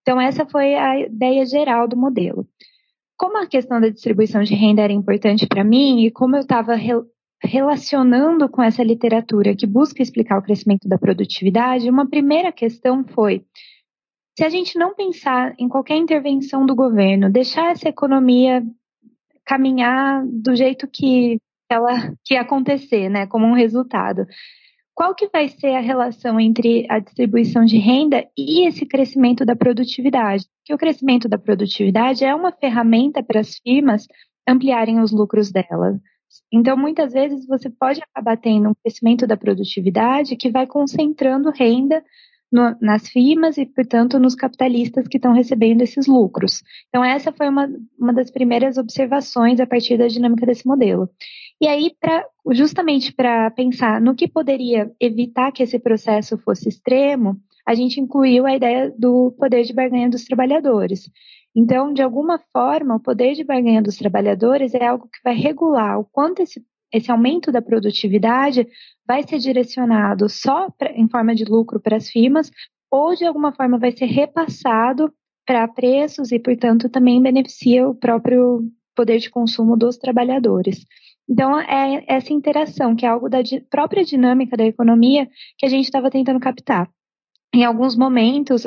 [0.00, 2.48] Então, essa foi a ideia geral do modelo.
[3.16, 6.74] Como a questão da distribuição de renda era importante para mim e como eu estava
[6.74, 6.94] re
[7.40, 13.44] relacionando com essa literatura que busca explicar o crescimento da produtividade, uma primeira questão foi:
[14.36, 18.64] se a gente não pensar em qualquer intervenção do governo, deixar essa economia
[19.44, 21.38] caminhar do jeito que
[21.70, 24.26] ela que acontecer, né, como um resultado
[24.98, 29.54] qual que vai ser a relação entre a distribuição de renda e esse crescimento da
[29.54, 30.44] produtividade?
[30.64, 34.08] Que o crescimento da produtividade é uma ferramenta para as firmas
[34.44, 36.00] ampliarem os lucros delas.
[36.52, 42.02] Então, muitas vezes você pode acabar tendo um crescimento da produtividade que vai concentrando renda
[42.50, 46.62] no, nas firmas e, portanto, nos capitalistas que estão recebendo esses lucros.
[46.88, 47.68] Então, essa foi uma,
[47.98, 51.08] uma das primeiras observações a partir da dinâmica desse modelo.
[51.60, 57.36] E aí, pra, justamente para pensar no que poderia evitar que esse processo fosse extremo,
[57.66, 61.10] a gente incluiu a ideia do poder de barganha dos trabalhadores.
[61.54, 65.98] Então, de alguma forma, o poder de barganha dos trabalhadores é algo que vai regular
[65.98, 68.66] o quanto esse, esse aumento da produtividade
[69.06, 72.50] vai ser direcionado só pra, em forma de lucro para as firmas,
[72.90, 75.12] ou de alguma forma vai ser repassado
[75.46, 78.62] para preços e, portanto, também beneficia o próprio
[78.94, 80.84] poder de consumo dos trabalhadores.
[81.28, 83.38] Então, é essa interação, que é algo da
[83.70, 85.28] própria dinâmica da economia
[85.58, 86.90] que a gente estava tentando captar.
[87.54, 88.64] Em alguns momentos,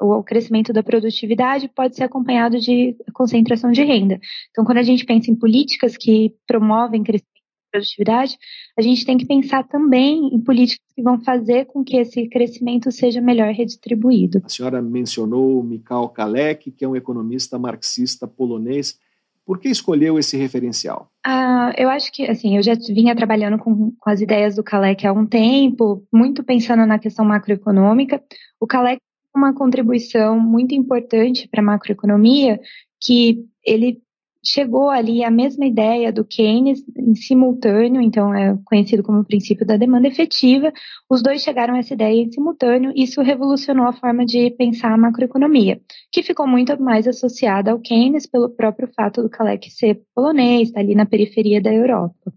[0.00, 4.20] o crescimento da produtividade pode ser acompanhado de concentração de renda.
[4.50, 7.33] Então, quando a gente pensa em políticas que promovem crescimento
[7.74, 8.38] produtividade,
[8.78, 12.92] a gente tem que pensar também em políticas que vão fazer com que esse crescimento
[12.92, 14.40] seja melhor redistribuído.
[14.44, 18.98] A senhora mencionou Mikhail Kalek, que é um economista marxista polonês.
[19.44, 21.10] Por que escolheu esse referencial?
[21.26, 25.06] Ah, eu acho que, assim, eu já vinha trabalhando com, com as ideias do Kalec
[25.06, 28.22] há um tempo, muito pensando na questão macroeconômica.
[28.60, 28.98] O Kalec
[29.34, 32.60] uma contribuição muito importante para a macroeconomia,
[33.00, 34.00] que ele
[34.44, 39.66] chegou ali à mesma ideia do Keynes em simultâneo, então é conhecido como o princípio
[39.66, 40.72] da demanda efetiva.
[41.08, 44.92] Os dois chegaram a essa ideia em simultâneo, e isso revolucionou a forma de pensar
[44.92, 45.80] a macroeconomia,
[46.12, 50.80] que ficou muito mais associada ao Keynes pelo próprio fato do Kalec ser polonês, está
[50.80, 52.32] ali na periferia da Europa.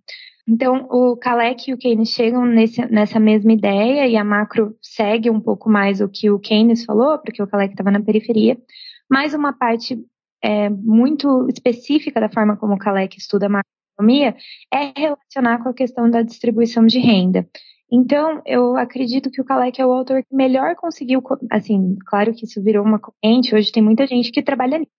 [0.47, 5.29] Então, o Kalec e o Keynes chegam nesse, nessa mesma ideia e a macro segue
[5.29, 8.57] um pouco mais o que o Keynes falou, porque o Kalec estava na periferia,
[9.11, 9.99] mas uma parte
[10.43, 14.35] é, muito específica da forma como o Kalec estuda a macroeconomia
[14.73, 17.47] é relacionar com a questão da distribuição de renda.
[17.91, 22.45] Então, eu acredito que o Kalec é o autor que melhor conseguiu, assim, claro que
[22.45, 24.91] isso virou uma corrente, hoje tem muita gente que trabalha nisso,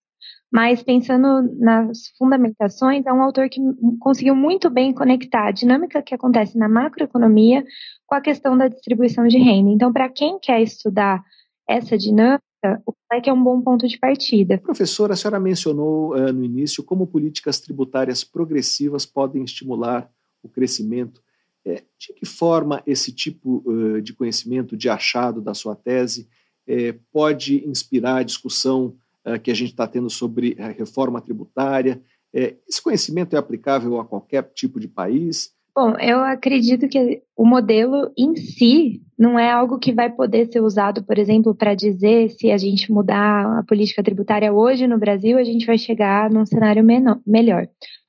[0.51, 3.61] mas pensando nas fundamentações, é um autor que
[3.99, 7.63] conseguiu muito bem conectar a dinâmica que acontece na macroeconomia
[8.07, 9.69] com a questão da distribuição de renda.
[9.69, 11.23] Então, para quem quer estudar
[11.67, 12.48] essa dinâmica,
[12.85, 14.57] o PLEC é um bom ponto de partida.
[14.57, 20.09] Professora, a senhora mencionou uh, no início como políticas tributárias progressivas podem estimular
[20.43, 21.21] o crescimento.
[21.65, 26.27] É, de que forma esse tipo uh, de conhecimento, de achado da sua tese,
[26.65, 28.95] é, pode inspirar a discussão
[29.25, 32.01] uh, que a gente está tendo sobre a reforma tributária?
[32.33, 35.53] É, esse conhecimento é aplicável a qualquer tipo de país?
[35.81, 40.59] Bom, eu acredito que o modelo em si não é algo que vai poder ser
[40.59, 45.37] usado, por exemplo, para dizer se a gente mudar a política tributária hoje no Brasil,
[45.37, 47.65] a gente vai chegar num cenário menor, melhor.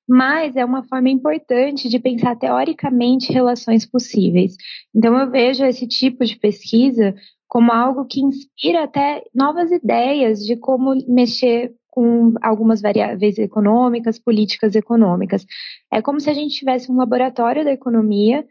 [0.09, 4.57] Mas é uma forma importante de pensar teoricamente relações possíveis.
[4.93, 7.15] Então, eu vejo esse tipo de pesquisa
[7.47, 14.75] como algo que inspira até novas ideias de como mexer com algumas variáveis econômicas, políticas
[14.75, 15.45] econômicas.
[15.93, 18.43] É como se a gente tivesse um laboratório da economia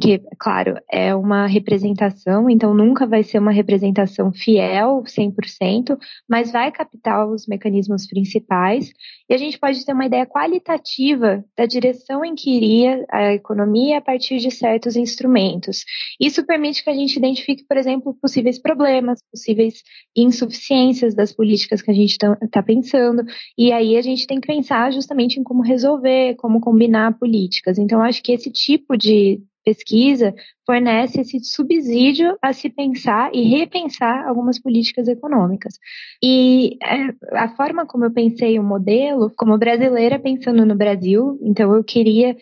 [0.00, 5.96] que, claro, é uma representação, então nunca vai ser uma representação fiel, 100%,
[6.28, 8.92] mas vai captar os mecanismos principais,
[9.28, 13.98] e a gente pode ter uma ideia qualitativa da direção em que iria a economia
[13.98, 15.84] a partir de certos instrumentos.
[16.20, 19.82] Isso permite que a gente identifique, por exemplo, possíveis problemas, possíveis
[20.16, 23.24] insuficiências das políticas que a gente está tá pensando,
[23.56, 27.78] e aí a gente tem que pensar justamente em como resolver, como combinar políticas.
[27.78, 30.32] Então, acho que esse tipo de pesquisa
[30.64, 35.74] fornece esse subsídio a se pensar e repensar algumas políticas econômicas.
[36.22, 41.74] E é, a forma como eu pensei o modelo, como brasileira pensando no Brasil, então
[41.74, 42.36] eu queria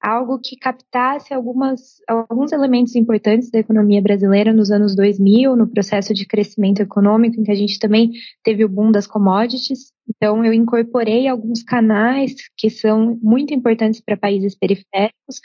[0.00, 6.14] algo que captasse algumas, alguns elementos importantes da economia brasileira nos anos 2000, no processo
[6.14, 8.12] de crescimento econômico, em que a gente também
[8.44, 9.92] teve o boom das commodities.
[10.08, 15.40] Então, eu incorporei alguns canais que são muito importantes para países periféricos,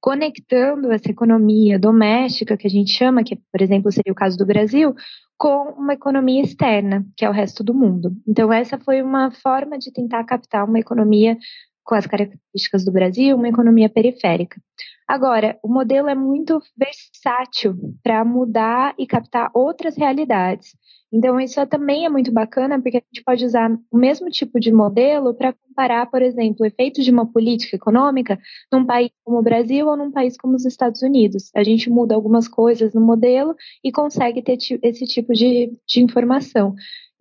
[0.00, 4.46] conectando essa economia doméstica, que a gente chama, que, por exemplo, seria o caso do
[4.46, 4.94] Brasil,
[5.36, 8.12] com uma economia externa, que é o resto do mundo.
[8.26, 11.36] Então, essa foi uma forma de tentar captar uma economia
[11.84, 14.60] com as características do Brasil, uma economia periférica.
[15.06, 20.76] Agora, o modelo é muito versátil para mudar e captar outras realidades.
[21.12, 24.70] Então, isso também é muito bacana, porque a gente pode usar o mesmo tipo de
[24.70, 28.38] modelo para comparar, por exemplo, efeitos de uma política econômica
[28.70, 31.50] num país como o Brasil ou num país como os Estados Unidos.
[31.54, 36.74] A gente muda algumas coisas no modelo e consegue ter esse tipo de, de informação.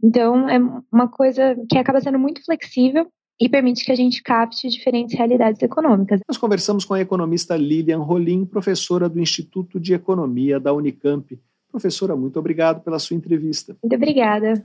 [0.03, 0.59] Então, é
[0.91, 3.07] uma coisa que acaba sendo muito flexível
[3.39, 6.19] e permite que a gente capte diferentes realidades econômicas.
[6.27, 11.39] Nós conversamos com a economista Lilian Rolim, professora do Instituto de Economia da Unicamp.
[11.71, 13.75] Professora, muito obrigado pela sua entrevista.
[13.83, 14.63] Muito obrigada.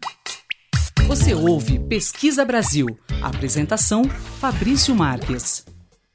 [1.07, 2.87] Você ouve Pesquisa Brasil.
[3.21, 5.65] Apresentação: Fabrício Marques.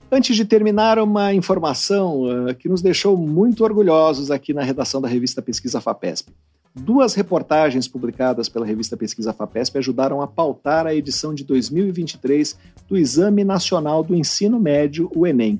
[0.09, 5.07] Antes de terminar, uma informação uh, que nos deixou muito orgulhosos aqui na redação da
[5.07, 6.31] revista Pesquisa FAPESP.
[6.73, 12.57] Duas reportagens publicadas pela revista Pesquisa FAPESP ajudaram a pautar a edição de 2023
[12.87, 15.59] do Exame Nacional do Ensino Médio, o Enem.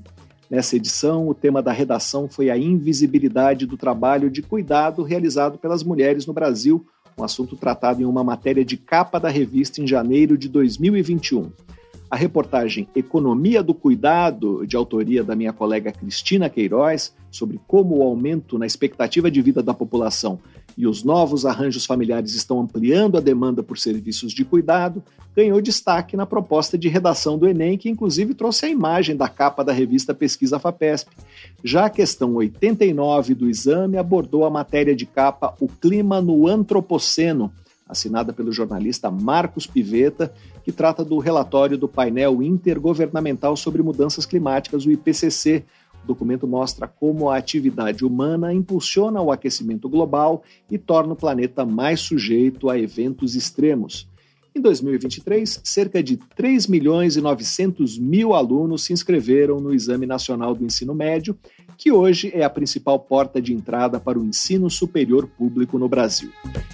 [0.50, 5.82] Nessa edição, o tema da redação foi a invisibilidade do trabalho de cuidado realizado pelas
[5.82, 6.86] mulheres no Brasil,
[7.18, 11.50] um assunto tratado em uma matéria de capa da revista em janeiro de 2021.
[12.10, 18.02] A reportagem Economia do Cuidado, de autoria da minha colega Cristina Queiroz, sobre como o
[18.02, 20.38] aumento na expectativa de vida da população
[20.76, 25.02] e os novos arranjos familiares estão ampliando a demanda por serviços de cuidado,
[25.36, 29.62] ganhou destaque na proposta de redação do Enem, que inclusive trouxe a imagem da capa
[29.62, 31.10] da revista Pesquisa FAPESP.
[31.62, 37.52] Já a questão 89 do exame abordou a matéria de capa O Clima no Antropoceno,
[37.88, 40.32] assinada pelo jornalista Marcos Piveta,
[40.62, 45.64] que trata do relatório do painel intergovernamental sobre mudanças climáticas, o IPCC,
[46.08, 52.00] documento mostra como a atividade humana impulsiona o aquecimento global e torna o planeta mais
[52.00, 54.08] sujeito a eventos extremos.
[54.54, 60.54] Em 2023, cerca de 3 milhões e 900 mil alunos se inscreveram no Exame Nacional
[60.54, 61.38] do Ensino Médio,
[61.78, 66.32] que hoje é a principal porta de entrada para o ensino superior público no Brasil.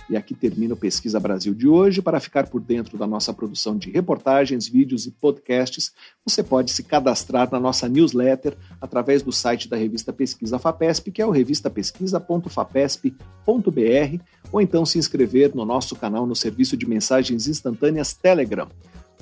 [0.09, 2.01] E aqui termina o Pesquisa Brasil de hoje.
[2.01, 5.93] Para ficar por dentro da nossa produção de reportagens, vídeos e podcasts,
[6.25, 11.21] você pode se cadastrar na nossa newsletter através do site da revista Pesquisa FAPESP, que
[11.21, 18.15] é o revistapesquisa.fapesp.br, ou então se inscrever no nosso canal no serviço de mensagens instantâneas
[18.15, 18.71] Telegram.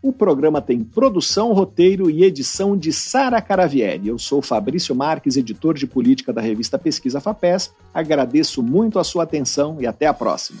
[0.00, 4.06] O programa tem produção, roteiro e edição de Sara Caravieri.
[4.06, 7.74] Eu sou Fabrício Marques, editor de política da revista Pesquisa FAPESP.
[7.92, 10.60] Agradeço muito a sua atenção e até a próxima.